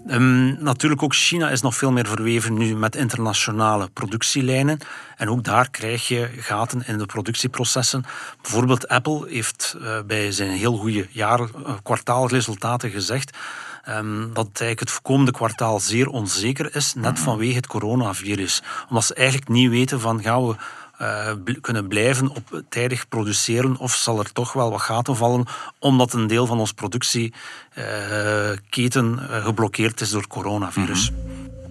Um, 0.06 0.56
natuurlijk 0.62 1.02
ook 1.02 1.14
China 1.14 1.50
is 1.50 1.60
nog 1.60 1.76
veel 1.76 1.92
meer 1.92 2.06
verweven 2.06 2.54
nu 2.54 2.76
met 2.76 2.96
internationale 2.96 3.88
productielijnen. 3.92 4.78
En 5.16 5.28
ook 5.28 5.44
daar 5.44 5.70
krijg 5.70 6.08
je 6.08 6.30
gaten 6.36 6.82
in 6.86 6.98
de 6.98 7.06
productieprocessen. 7.06 8.04
Bijvoorbeeld 8.42 8.88
Apple 8.88 9.26
heeft 9.28 9.76
uh, 9.80 9.98
bij 10.06 10.32
zijn 10.32 10.50
heel 10.50 10.76
goede 10.76 11.06
jaar, 11.10 11.40
uh, 11.40 11.46
kwartaalresultaten 11.82 12.90
gezegd 12.90 13.36
um, 13.88 14.30
dat 14.32 14.46
eigenlijk 14.46 14.80
het 14.80 15.02
komende 15.02 15.32
kwartaal 15.32 15.80
zeer 15.80 16.08
onzeker 16.08 16.76
is, 16.76 16.94
net 16.94 17.12
mhm. 17.12 17.22
vanwege 17.22 17.56
het 17.56 17.66
coronavirus. 17.66 18.62
Omdat 18.88 19.04
ze 19.04 19.14
eigenlijk 19.14 19.48
niet 19.48 19.70
weten 19.70 20.00
van 20.00 20.22
gaan 20.22 20.46
we 20.46 20.54
uh, 21.00 21.30
kunnen 21.60 21.88
blijven 21.88 22.28
op 22.28 22.62
tijdig 22.68 23.08
produceren 23.08 23.76
of 23.76 23.94
zal 23.94 24.18
er 24.18 24.32
toch 24.32 24.52
wel 24.52 24.70
wat 24.70 24.80
gaten 24.80 25.16
vallen 25.16 25.46
omdat 25.78 26.12
een 26.12 26.26
deel 26.26 26.46
van 26.46 26.58
onze 26.58 26.74
productieketen 26.74 29.18
uh, 29.20 29.44
geblokkeerd 29.44 30.00
is 30.00 30.10
door 30.10 30.20
het 30.20 30.30
coronavirus. 30.30 31.10
Mhm. 31.10 31.20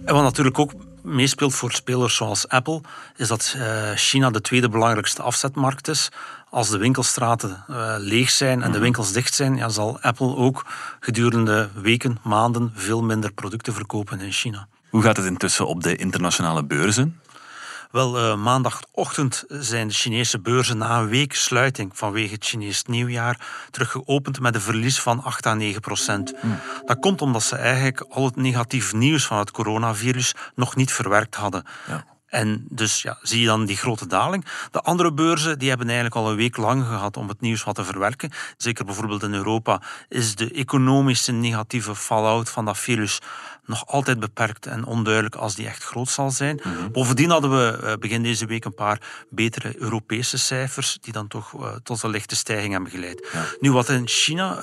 En 0.04 0.14
wat 0.14 0.22
natuurlijk 0.22 0.58
ook 0.58 0.72
meespeelt 1.02 1.54
voor 1.54 1.72
spelers 1.72 2.16
zoals 2.16 2.48
Apple, 2.48 2.80
is 3.16 3.28
dat 3.28 3.56
China 3.94 4.30
de 4.30 4.40
tweede 4.40 4.68
belangrijkste 4.68 5.22
afzetmarkt 5.22 5.88
is. 5.88 6.08
Als 6.50 6.70
de 6.70 6.78
winkelstraten 6.78 7.64
leeg 7.98 8.30
zijn 8.30 8.62
en 8.62 8.66
de 8.66 8.68
mhm. 8.68 8.80
winkels 8.80 9.12
dicht 9.12 9.34
zijn, 9.34 9.56
ja, 9.56 9.68
zal 9.68 10.00
Apple 10.00 10.36
ook 10.36 10.66
gedurende 11.00 11.68
weken, 11.74 12.18
maanden 12.22 12.72
veel 12.74 13.02
minder 13.02 13.32
producten 13.32 13.74
verkopen 13.74 14.20
in 14.20 14.32
China. 14.32 14.68
Hoe 14.90 15.02
gaat 15.02 15.16
het 15.16 15.26
intussen 15.26 15.66
op 15.66 15.82
de 15.82 15.96
internationale 15.96 16.64
beurzen? 16.64 17.19
Wel, 17.90 18.18
uh, 18.18 18.36
maandagochtend 18.36 19.44
zijn 19.48 19.88
de 19.88 19.94
Chinese 19.94 20.40
beurzen 20.40 20.78
na 20.78 20.98
een 20.98 21.08
week 21.08 21.34
sluiting 21.34 21.90
vanwege 21.94 22.34
het 22.34 22.44
Chinees 22.44 22.84
nieuwjaar 22.84 23.46
teruggeopend 23.70 24.40
met 24.40 24.54
een 24.54 24.60
verlies 24.60 25.00
van 25.00 25.22
8 25.22 25.46
à 25.46 25.54
9 25.54 25.80
procent. 25.80 26.34
Hmm. 26.40 26.60
Dat 26.84 26.98
komt 26.98 27.22
omdat 27.22 27.42
ze 27.42 27.56
eigenlijk 27.56 28.00
al 28.00 28.24
het 28.24 28.36
negatief 28.36 28.92
nieuws 28.92 29.26
van 29.26 29.38
het 29.38 29.50
coronavirus 29.50 30.34
nog 30.54 30.76
niet 30.76 30.92
verwerkt 30.92 31.34
hadden. 31.34 31.64
Ja. 31.86 32.04
En 32.26 32.66
dus 32.68 33.02
ja, 33.02 33.18
zie 33.22 33.40
je 33.40 33.46
dan 33.46 33.64
die 33.64 33.76
grote 33.76 34.06
daling. 34.06 34.44
De 34.70 34.80
andere 34.80 35.12
beurzen 35.12 35.58
die 35.58 35.68
hebben 35.68 35.86
eigenlijk 35.86 36.16
al 36.16 36.30
een 36.30 36.36
week 36.36 36.56
lang 36.56 36.84
gehad 36.84 37.16
om 37.16 37.28
het 37.28 37.40
nieuws 37.40 37.64
wat 37.64 37.74
te 37.74 37.84
verwerken. 37.84 38.30
Zeker 38.56 38.84
bijvoorbeeld 38.84 39.22
in 39.22 39.34
Europa 39.34 39.82
is 40.08 40.34
de 40.34 40.50
economische 40.52 41.32
negatieve 41.32 41.94
fallout 41.94 42.50
van 42.50 42.64
dat 42.64 42.78
virus 42.78 43.18
nog 43.70 43.86
altijd 43.86 44.20
beperkt 44.20 44.66
en 44.66 44.84
onduidelijk 44.84 45.34
als 45.34 45.54
die 45.54 45.66
echt 45.66 45.82
groot 45.82 46.08
zal 46.08 46.30
zijn. 46.30 46.60
Mhm. 46.62 46.90
Bovendien 46.92 47.30
hadden 47.30 47.50
we 47.50 47.78
eh, 47.82 47.96
begin 47.96 48.22
deze 48.22 48.46
week 48.46 48.64
een 48.64 48.74
paar 48.74 49.00
betere 49.30 49.80
Europese 49.80 50.38
cijfers 50.38 50.98
die 51.00 51.12
dan 51.12 51.28
toch 51.28 51.52
uh, 51.52 51.68
tot 51.82 52.02
een 52.02 52.10
lichte 52.10 52.36
stijging 52.36 52.72
hebben 52.72 52.90
geleid. 52.90 53.28
Nu, 53.60 53.72
wat 53.72 53.88
in 53.88 54.08
China 54.08 54.56
uh, 54.56 54.62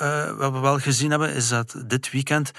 we 0.52 0.60
wel 0.60 0.80
gezien 0.80 1.10
hebben, 1.10 1.34
is 1.34 1.48
dat 1.48 1.76
dit 1.86 2.12
weekend 2.12 2.52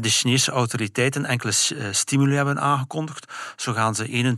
de 0.00 0.08
Chinese 0.08 0.50
autoriteiten 0.50 1.24
enkele 1.24 1.52
stimuli 1.90 2.34
hebben 2.34 2.60
aangekondigd. 2.60 3.32
Zo 3.56 3.72
gaan 3.72 3.94
ze 3.94 4.34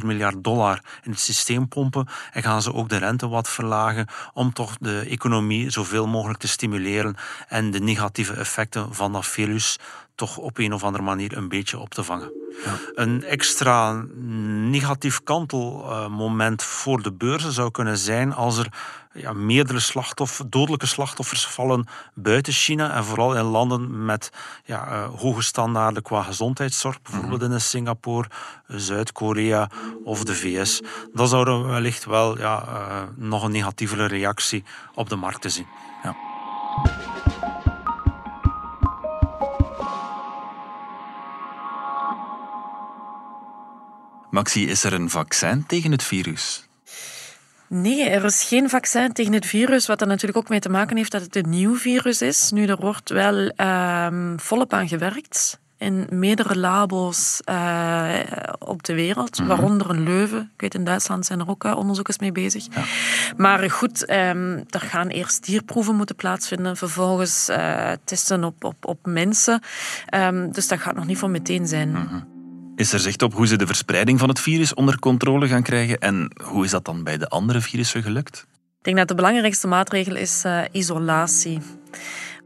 21,4 0.00 0.04
miljard 0.04 0.44
dollar 0.44 0.80
in 1.02 1.10
het 1.10 1.20
systeem 1.20 1.68
pompen 1.68 2.08
en 2.32 2.42
gaan 2.42 2.62
ze 2.62 2.74
ook 2.74 2.88
de 2.88 2.96
rente 2.96 3.28
wat 3.28 3.48
verlagen 3.48 4.06
om 4.32 4.52
toch 4.52 4.76
de 4.80 5.00
economie 5.08 5.70
zoveel 5.70 6.06
mogelijk 6.06 6.38
te 6.38 6.48
stimuleren 6.48 7.16
en 7.48 7.70
de 7.70 7.80
negatieve 7.80 8.34
effecten 8.34 8.94
van 8.94 9.12
dat 9.12 9.26
virus 9.26 9.78
toch 10.18 10.36
op 10.36 10.58
een 10.58 10.72
of 10.72 10.84
andere 10.84 11.04
manier 11.04 11.36
een 11.36 11.48
beetje 11.48 11.78
op 11.78 11.94
te 11.94 12.04
vangen. 12.04 12.32
Ja. 12.64 12.78
Een 12.94 13.24
extra 13.24 13.92
negatief 14.70 15.22
kantelmoment 15.22 16.62
voor 16.62 17.02
de 17.02 17.12
beurzen 17.12 17.52
zou 17.52 17.70
kunnen 17.70 17.98
zijn 17.98 18.34
als 18.34 18.58
er 18.58 18.68
ja, 19.12 19.32
meerdere 19.32 19.80
slachtoffers, 19.80 20.48
dodelijke 20.50 20.86
slachtoffers 20.86 21.46
vallen 21.46 21.86
buiten 22.14 22.52
China 22.52 22.94
en 22.94 23.04
vooral 23.04 23.36
in 23.36 23.44
landen 23.44 24.04
met 24.04 24.30
ja, 24.64 24.88
uh, 24.88 25.20
hoge 25.20 25.42
standaarden 25.42 26.02
qua 26.02 26.22
gezondheidszorg, 26.22 27.02
bijvoorbeeld 27.02 27.40
mhm. 27.40 27.52
in 27.52 27.60
Singapore, 27.60 28.28
Zuid-Korea 28.66 29.70
of 30.04 30.24
de 30.24 30.34
VS. 30.34 30.80
Dan 31.12 31.28
zouden 31.28 31.62
we 31.62 31.68
wellicht 31.68 32.04
wel 32.04 32.38
ja, 32.38 32.64
uh, 32.66 33.02
nog 33.16 33.42
een 33.44 33.52
negatievere 33.52 34.06
reactie 34.06 34.64
op 34.94 35.08
de 35.08 35.16
markten 35.16 35.50
zien. 35.50 35.66
Ja. 36.02 36.27
Maxi, 44.38 44.68
is 44.68 44.84
er 44.84 44.92
een 44.92 45.10
vaccin 45.10 45.66
tegen 45.66 45.90
het 45.90 46.02
virus? 46.02 46.68
Nee, 47.68 48.08
er 48.08 48.24
is 48.24 48.42
geen 48.42 48.68
vaccin 48.68 49.12
tegen 49.12 49.32
het 49.32 49.46
virus, 49.46 49.86
wat 49.86 50.00
er 50.00 50.06
natuurlijk 50.06 50.38
ook 50.38 50.48
mee 50.48 50.60
te 50.60 50.68
maken 50.68 50.96
heeft 50.96 51.12
dat 51.12 51.22
het 51.22 51.36
een 51.36 51.48
nieuw 51.48 51.76
virus 51.76 52.22
is. 52.22 52.50
Nu, 52.50 52.66
er 52.66 52.76
wordt 52.76 53.10
wel 53.10 53.52
um, 53.56 54.40
volop 54.40 54.72
aan 54.72 54.88
gewerkt 54.88 55.60
in 55.78 56.06
meerdere 56.10 56.58
labos 56.58 57.40
uh, 57.44 58.18
op 58.58 58.82
de 58.82 58.94
wereld, 58.94 59.38
mhm. 59.38 59.48
waaronder 59.48 59.94
in 59.94 60.02
Leuven. 60.02 60.50
Ik 60.54 60.60
weet, 60.60 60.74
in 60.74 60.84
Duitsland 60.84 61.26
zijn 61.26 61.40
er 61.40 61.48
ook 61.48 61.64
uh, 61.64 61.76
onderzoekers 61.76 62.18
mee 62.18 62.32
bezig. 62.32 62.66
Ja. 62.74 62.82
Maar 63.36 63.70
goed, 63.70 64.10
um, 64.10 64.64
er 64.70 64.80
gaan 64.80 65.08
eerst 65.08 65.44
dierproeven 65.44 65.94
moeten 65.94 66.16
plaatsvinden, 66.16 66.76
vervolgens 66.76 67.48
uh, 67.48 67.90
testen 68.04 68.44
op, 68.44 68.64
op, 68.64 68.86
op 68.86 68.98
mensen. 69.02 69.62
Um, 70.14 70.52
dus 70.52 70.68
dat 70.68 70.80
gaat 70.80 70.94
nog 70.94 71.06
niet 71.06 71.18
voor 71.18 71.30
meteen 71.30 71.66
zijn. 71.66 71.90
Mhm. 71.90 72.36
Is 72.78 72.92
er 72.92 73.00
zicht 73.00 73.22
op 73.22 73.34
hoe 73.34 73.46
ze 73.46 73.56
de 73.56 73.66
verspreiding 73.66 74.18
van 74.18 74.28
het 74.28 74.40
virus 74.40 74.74
onder 74.74 74.98
controle 74.98 75.48
gaan 75.48 75.62
krijgen 75.62 75.98
en 75.98 76.30
hoe 76.44 76.64
is 76.64 76.70
dat 76.70 76.84
dan 76.84 77.04
bij 77.04 77.18
de 77.18 77.28
andere 77.28 77.60
virussen 77.60 78.02
gelukt? 78.02 78.46
Ik 78.78 78.84
denk 78.84 78.96
dat 78.96 79.08
de 79.08 79.14
belangrijkste 79.14 79.66
maatregel 79.66 80.16
is 80.16 80.42
uh, 80.46 80.62
isolatie. 80.72 81.60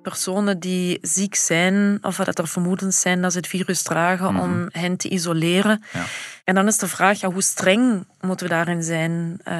Personen 0.02 0.58
die 0.60 0.98
ziek 1.00 1.34
zijn 1.34 1.98
of 2.02 2.16
dat 2.16 2.38
er 2.38 2.48
vermoedens 2.48 3.00
zijn 3.00 3.22
dat 3.22 3.32
ze 3.32 3.38
het 3.38 3.46
virus 3.46 3.82
dragen, 3.82 4.32
mhm. 4.34 4.42
om 4.42 4.68
hen 4.70 4.96
te 4.96 5.08
isoleren. 5.08 5.82
Ja. 5.92 6.04
En 6.44 6.54
dan 6.54 6.66
is 6.66 6.78
de 6.78 6.88
vraag, 6.88 7.20
ja, 7.20 7.30
hoe 7.30 7.42
streng 7.42 8.06
moeten 8.20 8.46
we 8.46 8.52
daarin 8.52 8.82
zijn? 8.82 9.40
Uh, 9.48 9.54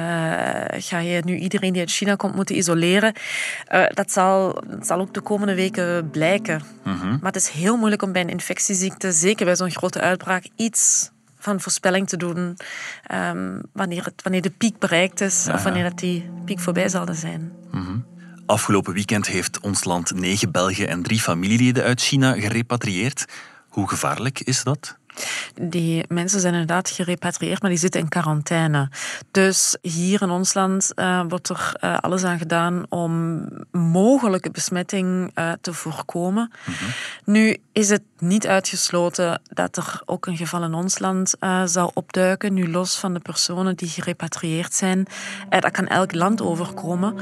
ga 0.69 0.99
je 0.99 1.21
nu 1.25 1.37
iedereen 1.37 1.71
die 1.71 1.81
uit 1.81 1.91
China 1.91 2.15
komt 2.15 2.35
moeten 2.35 2.57
isoleren? 2.57 3.13
Uh, 3.73 3.85
dat, 3.87 4.11
zal, 4.11 4.63
dat 4.67 4.87
zal 4.87 4.99
ook 4.99 5.13
de 5.13 5.21
komende 5.21 5.55
weken 5.55 6.09
blijken. 6.09 6.61
Mhm. 6.83 7.09
Maar 7.09 7.31
het 7.31 7.35
is 7.35 7.49
heel 7.49 7.77
moeilijk 7.77 8.01
om 8.01 8.11
bij 8.11 8.21
een 8.21 8.29
infectieziekte, 8.29 9.11
zeker 9.11 9.45
bij 9.45 9.55
zo'n 9.55 9.71
grote 9.71 10.01
uitbraak, 10.01 10.45
iets 10.55 11.11
van 11.37 11.61
voorspelling 11.61 12.07
te 12.07 12.17
doen 12.17 12.57
um, 13.11 13.61
wanneer, 13.73 14.03
het, 14.03 14.21
wanneer 14.23 14.41
de 14.41 14.49
piek 14.49 14.79
bereikt 14.79 15.21
is 15.21 15.47
of 15.53 15.63
wanneer 15.63 15.83
dat 15.83 15.99
die 15.99 16.29
piek 16.45 16.59
voorbij 16.59 16.89
zal 16.89 17.07
zijn. 17.11 17.51
Mhm. 17.71 17.97
Afgelopen 18.45 18.93
weekend 18.93 19.27
heeft 19.27 19.59
ons 19.59 19.83
land 19.83 20.15
negen 20.15 20.51
Belgen 20.51 20.87
en 20.87 21.03
drie 21.03 21.19
familieleden 21.19 21.83
uit 21.83 22.01
China 22.01 22.33
gerepatrieerd. 22.33 23.25
Hoe 23.67 23.89
gevaarlijk 23.89 24.39
is 24.39 24.63
dat? 24.63 24.97
Die 25.61 26.05
mensen 26.07 26.39
zijn 26.39 26.53
inderdaad 26.53 26.89
gerepatrieerd, 26.89 27.61
maar 27.61 27.69
die 27.69 27.79
zitten 27.79 28.01
in 28.01 28.09
quarantaine. 28.09 28.89
Dus 29.31 29.77
hier 29.81 30.21
in 30.21 30.29
ons 30.29 30.53
land 30.53 30.91
uh, 30.95 31.21
wordt 31.27 31.49
er 31.49 31.73
uh, 31.81 31.97
alles 31.97 32.23
aan 32.23 32.37
gedaan 32.37 32.85
om 32.89 33.45
mogelijke 33.71 34.51
besmetting 34.51 35.31
uh, 35.35 35.51
te 35.61 35.73
voorkomen. 35.73 36.51
Mm 36.65 36.73
-hmm. 36.73 36.87
Nu 37.33 37.57
is 37.71 37.89
het 37.89 38.01
niet 38.19 38.47
uitgesloten 38.47 39.41
dat 39.49 39.77
er 39.77 40.01
ook 40.05 40.25
een 40.25 40.37
geval 40.37 40.63
in 40.63 40.73
ons 40.73 40.99
land 40.99 41.33
zou 41.65 41.91
opduiken, 41.93 42.53
nu 42.53 42.71
los 42.71 42.99
van 42.99 43.13
de 43.13 43.19
personen 43.19 43.75
die 43.75 43.89
gerepatrieerd 43.89 44.73
zijn. 44.73 45.05
dat 45.49 45.71
kan 45.71 45.87
elk 45.87 46.13
land 46.13 46.41
overkomen. 46.41 47.15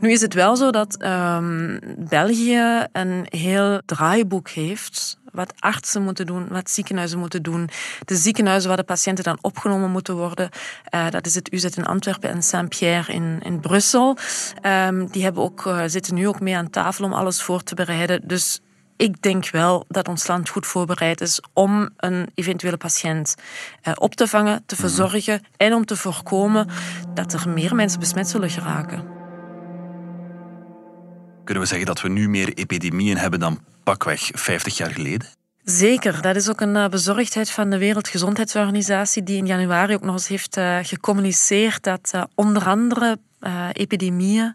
Nu 0.00 0.10
is 0.10 0.20
het 0.20 0.34
wel 0.34 0.56
zo 0.56 0.70
dat 0.70 1.02
um, 1.02 1.78
België 1.98 2.86
een 2.92 3.26
heel 3.28 3.80
draaiboek 3.86 4.48
heeft 4.48 5.18
wat 5.36 5.52
artsen 5.58 6.02
moeten 6.02 6.26
doen, 6.26 6.48
wat 6.48 6.70
ziekenhuizen 6.70 7.18
moeten 7.18 7.42
doen. 7.42 7.68
De 8.04 8.16
ziekenhuizen 8.16 8.68
waar 8.68 8.78
de 8.78 8.84
patiënten 8.84 9.24
dan 9.24 9.38
opgenomen 9.40 9.90
moeten 9.90 10.16
worden, 10.16 10.50
uh, 10.94 11.10
dat 11.10 11.26
is 11.26 11.34
het 11.34 11.52
UZ 11.52 11.64
in 11.64 11.86
Antwerpen 11.86 12.30
en 12.30 12.42
Saint-Pierre 12.42 13.12
in, 13.12 13.40
in 13.42 13.60
Brussel. 13.60 14.16
Um, 14.62 15.06
die 15.10 15.22
hebben 15.22 15.42
ook, 15.42 15.66
uh, 15.66 15.82
zitten 15.86 16.14
nu 16.14 16.28
ook 16.28 16.40
mee 16.40 16.56
aan 16.56 16.70
tafel 16.70 17.04
om 17.04 17.12
alles 17.12 17.42
voor 17.42 17.62
te 17.62 17.74
bereiden. 17.74 18.20
Dus 18.24 18.60
ik 18.96 19.22
denk 19.22 19.50
wel 19.50 19.84
dat 19.88 20.08
ons 20.08 20.26
land 20.26 20.48
goed 20.48 20.66
voorbereid 20.66 21.20
is 21.20 21.40
om 21.52 21.88
een 21.96 22.30
eventuele 22.34 22.76
patiënt 22.76 23.34
uh, 23.82 23.92
op 23.96 24.14
te 24.14 24.26
vangen, 24.26 24.62
te 24.66 24.74
mhm. 24.74 24.86
verzorgen 24.86 25.42
en 25.56 25.74
om 25.74 25.84
te 25.84 25.96
voorkomen 25.96 26.68
dat 27.14 27.32
er 27.32 27.48
meer 27.48 27.74
mensen 27.74 28.00
besmet 28.00 28.28
zullen 28.28 28.50
geraken. 28.50 29.15
Kunnen 31.46 31.64
we 31.64 31.68
zeggen 31.68 31.86
dat 31.86 32.00
we 32.00 32.08
nu 32.08 32.28
meer 32.28 32.52
epidemieën 32.54 33.16
hebben 33.16 33.40
dan 33.40 33.60
pakweg 33.84 34.30
50 34.32 34.76
jaar 34.76 34.90
geleden? 34.90 35.28
Zeker, 35.64 36.22
dat 36.22 36.36
is 36.36 36.48
ook 36.48 36.60
een 36.60 36.76
eh, 36.76 36.88
bezorgdheid 36.88 37.50
van 37.50 37.70
de 37.70 37.78
Wereldgezondheidsorganisatie 37.78 39.22
die 39.22 39.36
in 39.36 39.46
januari 39.46 39.94
ook 39.94 40.02
nog 40.02 40.14
eens 40.14 40.28
heeft 40.28 40.56
uh, 40.56 40.78
gecommuniceerd 40.82 41.82
dat 41.82 42.12
uh, 42.14 42.22
onder 42.34 42.64
andere 42.64 43.18
epidemieën 43.72 44.54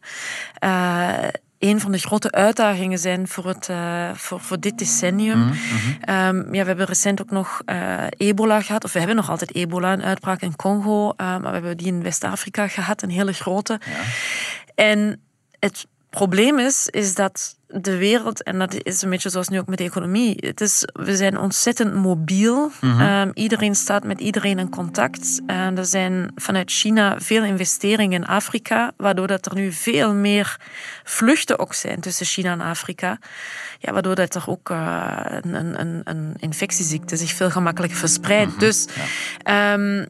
een 1.60 1.79
van 1.79 1.91
de 1.91 1.98
grote 1.98 2.31
uitdagingen 2.31 3.00
zijn 3.00 3.27
voor, 3.27 3.48
het, 3.48 3.69
voor, 4.19 4.39
voor 4.39 4.60
dit 4.60 4.77
decennium. 4.77 5.38
Mm 5.38 5.51
-hmm. 5.51 6.15
um, 6.15 6.53
ja, 6.53 6.62
we 6.62 6.67
hebben 6.67 6.86
recent 6.86 7.21
ook 7.21 7.31
nog 7.31 7.62
ebola 8.17 8.62
gehad, 8.62 8.83
of 8.83 8.93
we 8.93 9.00
hebben 9.00 9.17
nog 9.17 9.29
altijd 9.29 9.55
ebola, 9.55 9.93
een 9.93 10.03
uitbraak 10.03 10.41
in 10.41 10.55
Congo, 10.55 11.13
maar 11.17 11.41
we 11.41 11.50
hebben 11.50 11.77
die 11.77 11.88
in 11.88 12.03
West-Afrika 12.03 12.67
gehad, 12.67 13.01
een 13.01 13.10
hele 13.10 13.33
grote. 13.33 13.79
Ja. 13.86 14.01
En 14.75 15.21
het 15.60 15.86
probleem 16.12 16.60
is, 16.60 16.88
is 16.89 17.15
dat 17.15 17.56
de 17.68 17.98
wereld, 17.98 18.44
en 18.44 18.60
dat 18.60 18.84
is 18.84 19.01
een 19.01 19.10
beetje 19.10 19.30
zoals 19.30 19.48
nu 19.48 19.60
ook 19.60 19.68
met 19.68 19.77
de 19.77 19.84
economie, 19.84 20.36
het 20.39 20.62
is, 20.62 20.88
we 20.94 21.15
zijn 21.15 21.38
ontzettend 21.38 21.94
mobiel. 21.94 22.72
Mm 22.82 23.10
iedereen 23.34 23.75
staat 23.75 24.03
met 24.03 24.20
iedereen 24.20 24.60
in 24.60 24.70
contact. 24.70 25.41
En 25.46 25.77
er 25.77 25.86
zijn 25.86 26.32
vanuit 26.36 26.72
China 26.72 27.20
veel 27.20 27.44
investeringen 27.44 28.22
in 28.22 28.27
Afrika, 28.27 28.91
waardoor 28.98 29.27
dat 29.27 29.46
er 29.46 29.56
nu 29.56 29.72
veel 29.72 30.13
meer 30.13 30.60
vluchten 31.03 31.60
ook 31.60 31.74
zijn 31.74 32.00
tussen 32.00 32.25
China 32.25 32.51
en 32.51 32.62
Afrika. 32.62 33.20
Ja, 33.80 33.91
waardoor 33.91 34.15
dat 34.15 34.36
er 34.36 34.44
ook 34.48 34.70
uh, 34.70 35.25
een, 35.41 35.80
een, 35.80 36.01
een 36.03 36.34
infectieziekte 36.39 37.15
zich 37.18 37.32
veel 37.32 37.50
gemakkelijker 37.50 38.00
verspreidt. 38.00 38.51
Mm 38.51 38.58
-hmm. 38.58 38.60
Dus 38.60 38.88
ja. 39.44 39.74
um, 39.74 40.08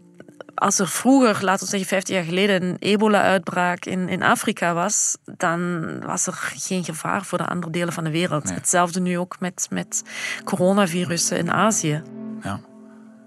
als 0.61 0.79
er 0.79 0.87
vroeger, 0.87 1.43
laten 1.43 1.63
we 1.63 1.69
zeggen 1.69 1.89
50 1.89 2.15
jaar 2.15 2.23
geleden, 2.23 2.63
een 2.63 2.75
ebola-uitbraak 2.79 3.85
in, 3.85 4.09
in 4.09 4.23
Afrika 4.23 4.73
was, 4.73 5.17
dan 5.37 5.99
was 6.05 6.27
er 6.27 6.33
geen 6.33 6.83
gevaar 6.83 7.25
voor 7.25 7.37
de 7.37 7.47
andere 7.47 7.71
delen 7.71 7.93
van 7.93 8.03
de 8.03 8.11
wereld. 8.11 8.49
Hetzelfde 8.49 8.99
nu 8.99 9.17
ook 9.17 9.39
met, 9.39 9.67
met 9.69 10.03
coronavirussen 10.43 11.37
in 11.37 11.51
Azië. 11.51 12.01
Ja. 12.43 12.59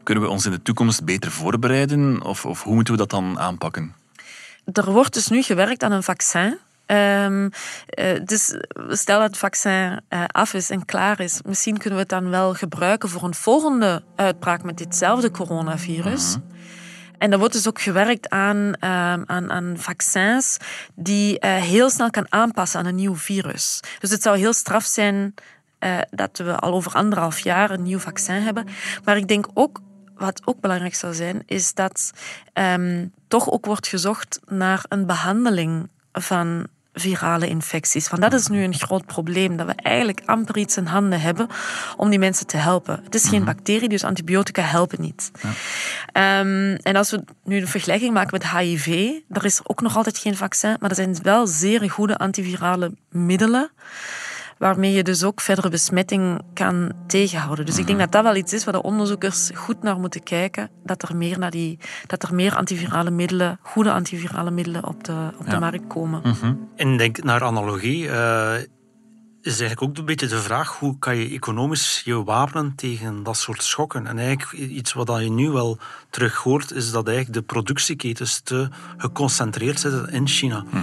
Kunnen 0.02 0.24
we 0.24 0.30
ons 0.30 0.44
in 0.44 0.50
de 0.50 0.62
toekomst 0.62 1.04
beter 1.04 1.30
voorbereiden 1.30 2.22
of, 2.22 2.46
of 2.46 2.62
hoe 2.62 2.74
moeten 2.74 2.92
we 2.92 2.98
dat 2.98 3.10
dan 3.10 3.38
aanpakken? 3.38 3.94
Er 4.72 4.92
wordt 4.92 5.14
dus 5.14 5.28
nu 5.28 5.42
gewerkt 5.42 5.82
aan 5.82 5.92
een 5.92 6.02
vaccin. 6.02 6.58
Um, 6.86 7.42
uh, 7.44 7.50
dus 8.24 8.58
stel 8.88 9.18
dat 9.18 9.28
het 9.28 9.38
vaccin 9.38 10.00
uh, 10.10 10.24
af 10.26 10.54
is 10.54 10.70
en 10.70 10.84
klaar 10.84 11.20
is, 11.20 11.40
misschien 11.44 11.78
kunnen 11.78 11.94
we 11.94 12.00
het 12.00 12.22
dan 12.22 12.30
wel 12.30 12.54
gebruiken 12.54 13.08
voor 13.08 13.22
een 13.22 13.34
volgende 13.34 14.02
uitbraak 14.16 14.62
met 14.62 14.78
ditzelfde 14.78 15.30
coronavirus. 15.30 16.36
Mm 16.36 16.52
en 17.24 17.32
er 17.32 17.38
wordt 17.38 17.54
dus 17.54 17.68
ook 17.68 17.80
gewerkt 17.80 18.30
aan, 18.30 18.74
ehm, 18.80 19.22
aan, 19.26 19.50
aan 19.50 19.74
vaccins 19.78 20.56
die 20.94 21.32
uh, 21.44 21.54
heel 21.54 21.90
snel 21.90 22.10
kan 22.10 22.26
aanpassen 22.28 22.80
aan 22.80 22.86
een 22.86 22.94
nieuw 22.94 23.16
virus. 23.16 23.80
Dus 23.98 24.10
het 24.10 24.22
zou 24.22 24.38
heel 24.38 24.52
straf 24.52 24.84
zijn 24.84 25.34
uh, 25.80 25.98
dat 26.10 26.38
we 26.38 26.56
al 26.56 26.72
over 26.72 26.92
anderhalf 26.92 27.38
jaar 27.38 27.70
een 27.70 27.82
nieuw 27.82 27.98
vaccin 27.98 28.34
hebben. 28.34 28.66
Maar 29.04 29.16
ik 29.16 29.28
denk 29.28 29.46
ook 29.54 29.80
wat 30.16 30.42
ook 30.44 30.60
belangrijk 30.60 30.94
zou 30.94 31.14
zijn, 31.14 31.42
is 31.46 31.74
dat 31.74 32.10
um, 32.54 33.12
toch 33.28 33.50
ook 33.50 33.66
wordt 33.66 33.88
gezocht 33.88 34.40
naar 34.46 34.84
een 34.88 35.06
behandeling 35.06 35.88
van 36.12 36.66
virale 36.94 37.48
infecties. 37.48 38.08
Want 38.08 38.22
dat 38.22 38.32
is 38.32 38.46
nu 38.46 38.62
een 38.62 38.74
groot 38.74 39.06
probleem, 39.06 39.56
dat 39.56 39.66
we 39.66 39.72
eigenlijk 39.72 40.22
amper 40.24 40.56
iets 40.56 40.76
in 40.76 40.86
handen 40.86 41.20
hebben 41.20 41.48
om 41.96 42.10
die 42.10 42.18
mensen 42.18 42.46
te 42.46 42.56
helpen. 42.56 43.00
Het 43.04 43.14
is 43.14 43.24
geen 43.24 43.42
mhm. 43.42 43.54
bacterie, 43.54 43.88
dus 43.88 44.04
antibiotica 44.04 44.62
helpen 44.62 45.00
niet. 45.00 45.30
Ja. 46.12 46.40
Um, 46.40 46.74
en 46.74 46.96
als 46.96 47.10
we 47.10 47.24
nu 47.44 47.56
een 47.60 47.68
vergelijking 47.68 48.12
maken 48.12 48.38
met 48.40 48.50
HIV, 48.50 49.10
er 49.28 49.44
is 49.44 49.60
ook 49.62 49.80
nog 49.80 49.96
altijd 49.96 50.18
geen 50.18 50.36
vaccin, 50.36 50.76
maar 50.80 50.90
er 50.90 50.96
zijn 50.96 51.16
wel 51.22 51.46
zeer 51.46 51.90
goede 51.90 52.18
antivirale 52.18 52.92
middelen 53.10 53.70
waarmee 54.64 54.92
je 54.92 55.02
dus 55.02 55.22
ook 55.22 55.40
verdere 55.40 55.68
besmetting 55.68 56.40
kan 56.54 56.92
tegenhouden. 57.06 57.66
Dus 57.66 57.78
ik 57.78 57.86
denk 57.86 57.98
mhm. 57.98 58.10
dat 58.10 58.12
dat 58.12 58.32
wel 58.32 58.42
iets 58.42 58.52
is 58.52 58.64
waar 58.64 58.74
de 58.74 58.82
onderzoekers 58.82 59.50
goed 59.54 59.82
naar 59.82 59.98
moeten 59.98 60.22
kijken, 60.22 60.70
dat 60.84 61.02
er 61.02 61.16
meer, 61.16 61.38
naar 61.38 61.50
die, 61.50 61.78
dat 62.06 62.22
er 62.22 62.34
meer 62.34 62.56
antivirale 62.56 63.10
middelen, 63.10 63.58
goede 63.62 63.92
antivirale 63.92 64.50
middelen 64.50 64.86
op 64.86 65.04
de, 65.04 65.28
op 65.38 65.50
de 65.50 65.58
markt 65.58 65.86
komen. 65.86 66.20
Mhm. 66.24 66.54
En 66.76 66.96
denk 66.96 67.22
naar 67.22 67.42
analogie, 67.42 68.04
uh, 68.04 68.54
is 69.42 69.60
eigenlijk 69.60 69.82
ook 69.82 69.96
een 69.96 70.04
beetje 70.04 70.26
de 70.26 70.40
vraag 70.40 70.78
hoe 70.78 70.98
kan 70.98 71.16
je 71.16 71.28
economisch 71.28 72.02
je 72.04 72.24
wapenen 72.24 72.72
tegen 72.74 73.22
dat 73.22 73.36
soort 73.36 73.62
schokken. 73.62 74.06
En 74.06 74.18
eigenlijk 74.18 74.52
iets 74.52 74.92
wat 74.92 75.20
je 75.20 75.30
nu 75.30 75.50
wel 75.50 75.78
terug 76.10 76.36
hoort, 76.36 76.72
is 76.72 76.90
dat 76.90 77.06
eigenlijk 77.06 77.36
de 77.36 77.54
productieketens 77.54 78.40
te 78.40 78.68
geconcentreerd 78.96 79.80
zitten 79.80 80.08
in 80.08 80.28
China. 80.28 80.64
Mhm. 80.70 80.78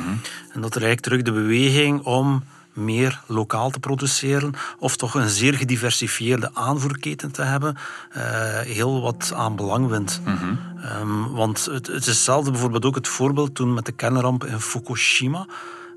En 0.54 0.62
dat 0.62 0.76
er 0.76 0.84
eigenlijk 0.84 1.02
terug 1.02 1.22
de 1.22 1.32
beweging 1.32 2.02
om 2.04 2.44
meer 2.74 3.22
lokaal 3.28 3.70
te 3.70 3.80
produceren 3.80 4.54
of 4.80 4.96
toch 4.96 5.14
een 5.14 5.30
zeer 5.30 5.54
gediversifieerde 5.54 6.50
aanvoerketen 6.54 7.32
te 7.32 7.42
hebben, 7.42 7.78
uh, 8.18 8.24
heel 8.60 9.02
wat 9.02 9.32
aan 9.36 9.56
belang 9.56 9.88
wint. 9.88 10.22
Mm 10.26 10.36
-hmm. 10.36 10.60
um, 11.02 11.32
want 11.32 11.66
het, 11.66 11.88
het, 11.88 12.02
is 12.02 12.06
hetzelfde 12.06 12.52
bijvoorbeeld 12.52 12.86
ook 12.86 12.96
het 12.96 13.08
voorbeeld 13.08 13.56
toen 13.56 13.74
met 13.74 13.86
de 13.86 13.92
kernramp 13.92 14.46
in 14.46 14.60
Fukushima. 14.60 15.48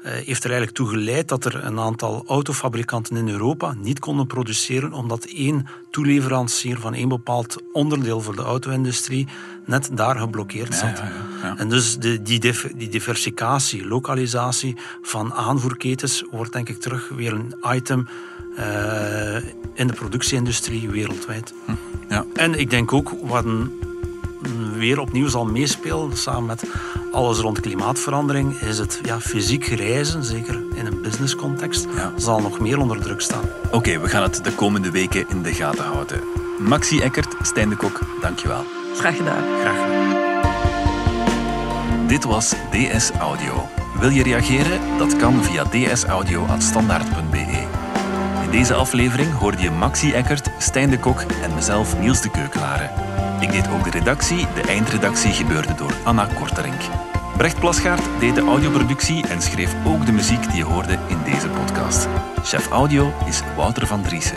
Uh, 0.05 0.11
heeft 0.11 0.45
er 0.45 0.51
eigenlijk 0.51 0.77
toe 0.77 0.89
geleid 0.89 1.29
dat 1.29 1.45
er 1.45 1.65
een 1.65 1.79
aantal 1.79 2.25
autofabrikanten 2.27 3.17
in 3.17 3.29
Europa 3.29 3.75
niet 3.79 3.99
konden 3.99 4.27
produceren 4.27 4.93
omdat 4.93 5.25
één 5.25 5.67
toeleverancier 5.91 6.79
van 6.79 6.95
één 6.95 7.09
bepaald 7.09 7.63
onderdeel 7.73 8.21
voor 8.21 8.37
de 8.37 8.43
auto-industrie 8.43 9.27
net 9.67 9.91
daar 9.93 10.17
geblokkeerd 10.17 10.75
zat. 10.75 10.99
Ja, 10.99 11.13
ja, 11.43 11.57
en 11.57 11.69
dus 11.69 11.99
de, 11.99 12.23
die, 12.23 12.55
die 12.77 12.89
diversificatie, 12.89 13.87
lokalisatie 13.87 14.77
van 15.03 15.33
aanvoerketens 15.35 16.25
wordt 16.31 16.53
denk 16.53 16.69
ik 16.69 16.81
terug 16.81 17.09
weer 17.09 17.33
een 17.33 17.55
item 17.73 18.09
uh, 18.59 19.37
in 19.75 19.87
de 19.87 19.93
productieindustrie 19.93 20.89
wereldwijd. 20.89 21.55
Hm. 21.65 21.73
Ja. 22.09 22.25
En 22.35 22.59
ik 22.59 22.71
denk 22.71 22.93
ook 22.93 23.15
wat 23.23 23.45
een, 23.45 23.71
weer 24.77 25.01
opnieuw 25.01 25.29
zal 25.29 25.45
meespelen, 25.45 26.17
samen 26.17 26.45
met 26.45 26.65
alles 27.13 27.39
rond 27.39 27.61
klimaatverandering, 27.61 28.61
is 28.61 28.79
het 28.79 29.01
ja, 29.05 29.21
fysiek 29.21 29.67
reizen, 29.67 30.25
zeker 30.25 30.63
in 30.75 30.87
een 30.87 31.03
businesscontext, 31.03 31.87
ja. 31.97 32.13
zal 32.17 32.41
nog 32.41 32.61
meer 32.61 32.79
onder 32.79 33.01
druk 33.01 33.21
staan. 33.21 33.45
Oké, 33.71 33.99
we 33.99 34.09
gaan 34.09 34.23
het 34.23 34.45
de 34.45 34.53
komende 34.53 34.91
weken 34.91 35.29
in 35.29 35.43
de 35.43 35.55
gaten 35.55 35.85
houden. 35.85 36.21
Maxi 36.59 37.01
Eckert, 37.01 37.35
Stijn 37.43 37.69
de 37.69 37.77
Kok, 37.77 38.01
dankjewel. 38.21 38.65
Graag 38.95 39.17
gedaan. 39.17 39.43
Graag 39.61 39.83
gedaan. 39.83 40.23
Dit 42.07 42.25
was 42.25 42.55
DS 42.71 43.11
Audio. 43.11 43.69
Wil 44.01 44.11
je 44.11 44.23
reageren? 44.23 44.81
Dat 44.99 45.17
kan 45.17 45.45
via 45.45 45.65
dsaudio.standaard.be. 45.65 47.83
In 48.45 48.51
deze 48.51 48.75
aflevering 48.75 49.33
hoorde 49.33 49.63
je 49.63 49.71
Maxi 49.71 50.13
Eckert, 50.13 50.51
Stijn 50.59 50.91
de 50.91 50.99
Kok 50.99 51.21
en 51.21 51.55
mezelf 51.55 51.99
Niels 51.99 52.23
de 52.23 52.31
Keukelare. 52.31 53.04
Ik 53.41 53.53
deed 53.53 53.69
ook 53.69 53.85
de 53.85 53.91
redactie. 53.91 54.47
De 54.55 54.63
eindredactie 54.69 55.33
gebeurde 55.33 55.75
door 55.75 55.95
Anna 56.05 56.27
Korterink. 56.39 56.81
Brecht 57.37 57.61
Plasgaard 57.61 58.03
deed 58.21 58.35
de 58.35 58.41
audioproductie 58.41 59.29
en 59.29 59.43
schreef 59.43 59.75
ook 59.87 60.07
de 60.07 60.13
muziek 60.13 60.43
die 60.43 60.57
je 60.57 60.65
hoorde 60.65 60.99
in 61.09 61.19
deze 61.25 61.49
podcast. 61.49 62.09
Chef 62.43 62.69
audio 62.69 63.13
is 63.27 63.43
Wouter 63.57 63.87
van 63.87 64.03
Driessen. 64.03 64.37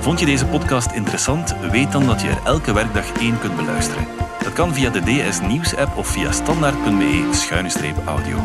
Vond 0.00 0.20
je 0.20 0.26
deze 0.26 0.46
podcast 0.46 0.92
interessant? 0.92 1.54
Weet 1.70 1.92
dan 1.92 2.06
dat 2.06 2.22
je 2.22 2.28
er 2.28 2.40
elke 2.44 2.72
werkdag 2.72 3.12
één 3.12 3.38
kunt 3.38 3.56
beluisteren. 3.56 4.06
Dat 4.42 4.52
kan 4.52 4.74
via 4.74 4.90
de 4.90 5.00
DS 5.00 5.40
Nieuws 5.40 5.76
app 5.76 5.96
of 5.96 6.06
via 6.06 6.32
standaard.be-audio. 6.32 8.36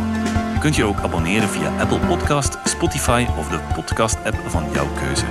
Je 0.54 0.60
kunt 0.60 0.76
je 0.76 0.84
ook 0.84 1.00
abonneren 1.00 1.50
via 1.50 1.72
Apple 1.80 2.00
Podcast, 2.00 2.58
Spotify 2.64 3.26
of 3.38 3.48
de 3.48 3.60
podcast-app 3.76 4.38
van 4.48 4.64
jouw 4.74 4.88
keuze. 4.88 5.26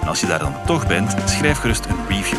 En 0.00 0.08
als 0.08 0.20
je 0.20 0.26
daar 0.26 0.38
dan 0.38 0.54
toch 0.66 0.86
bent, 0.86 1.14
schrijf 1.24 1.58
gerust 1.58 1.84
een 1.84 1.96
review. 2.08 2.38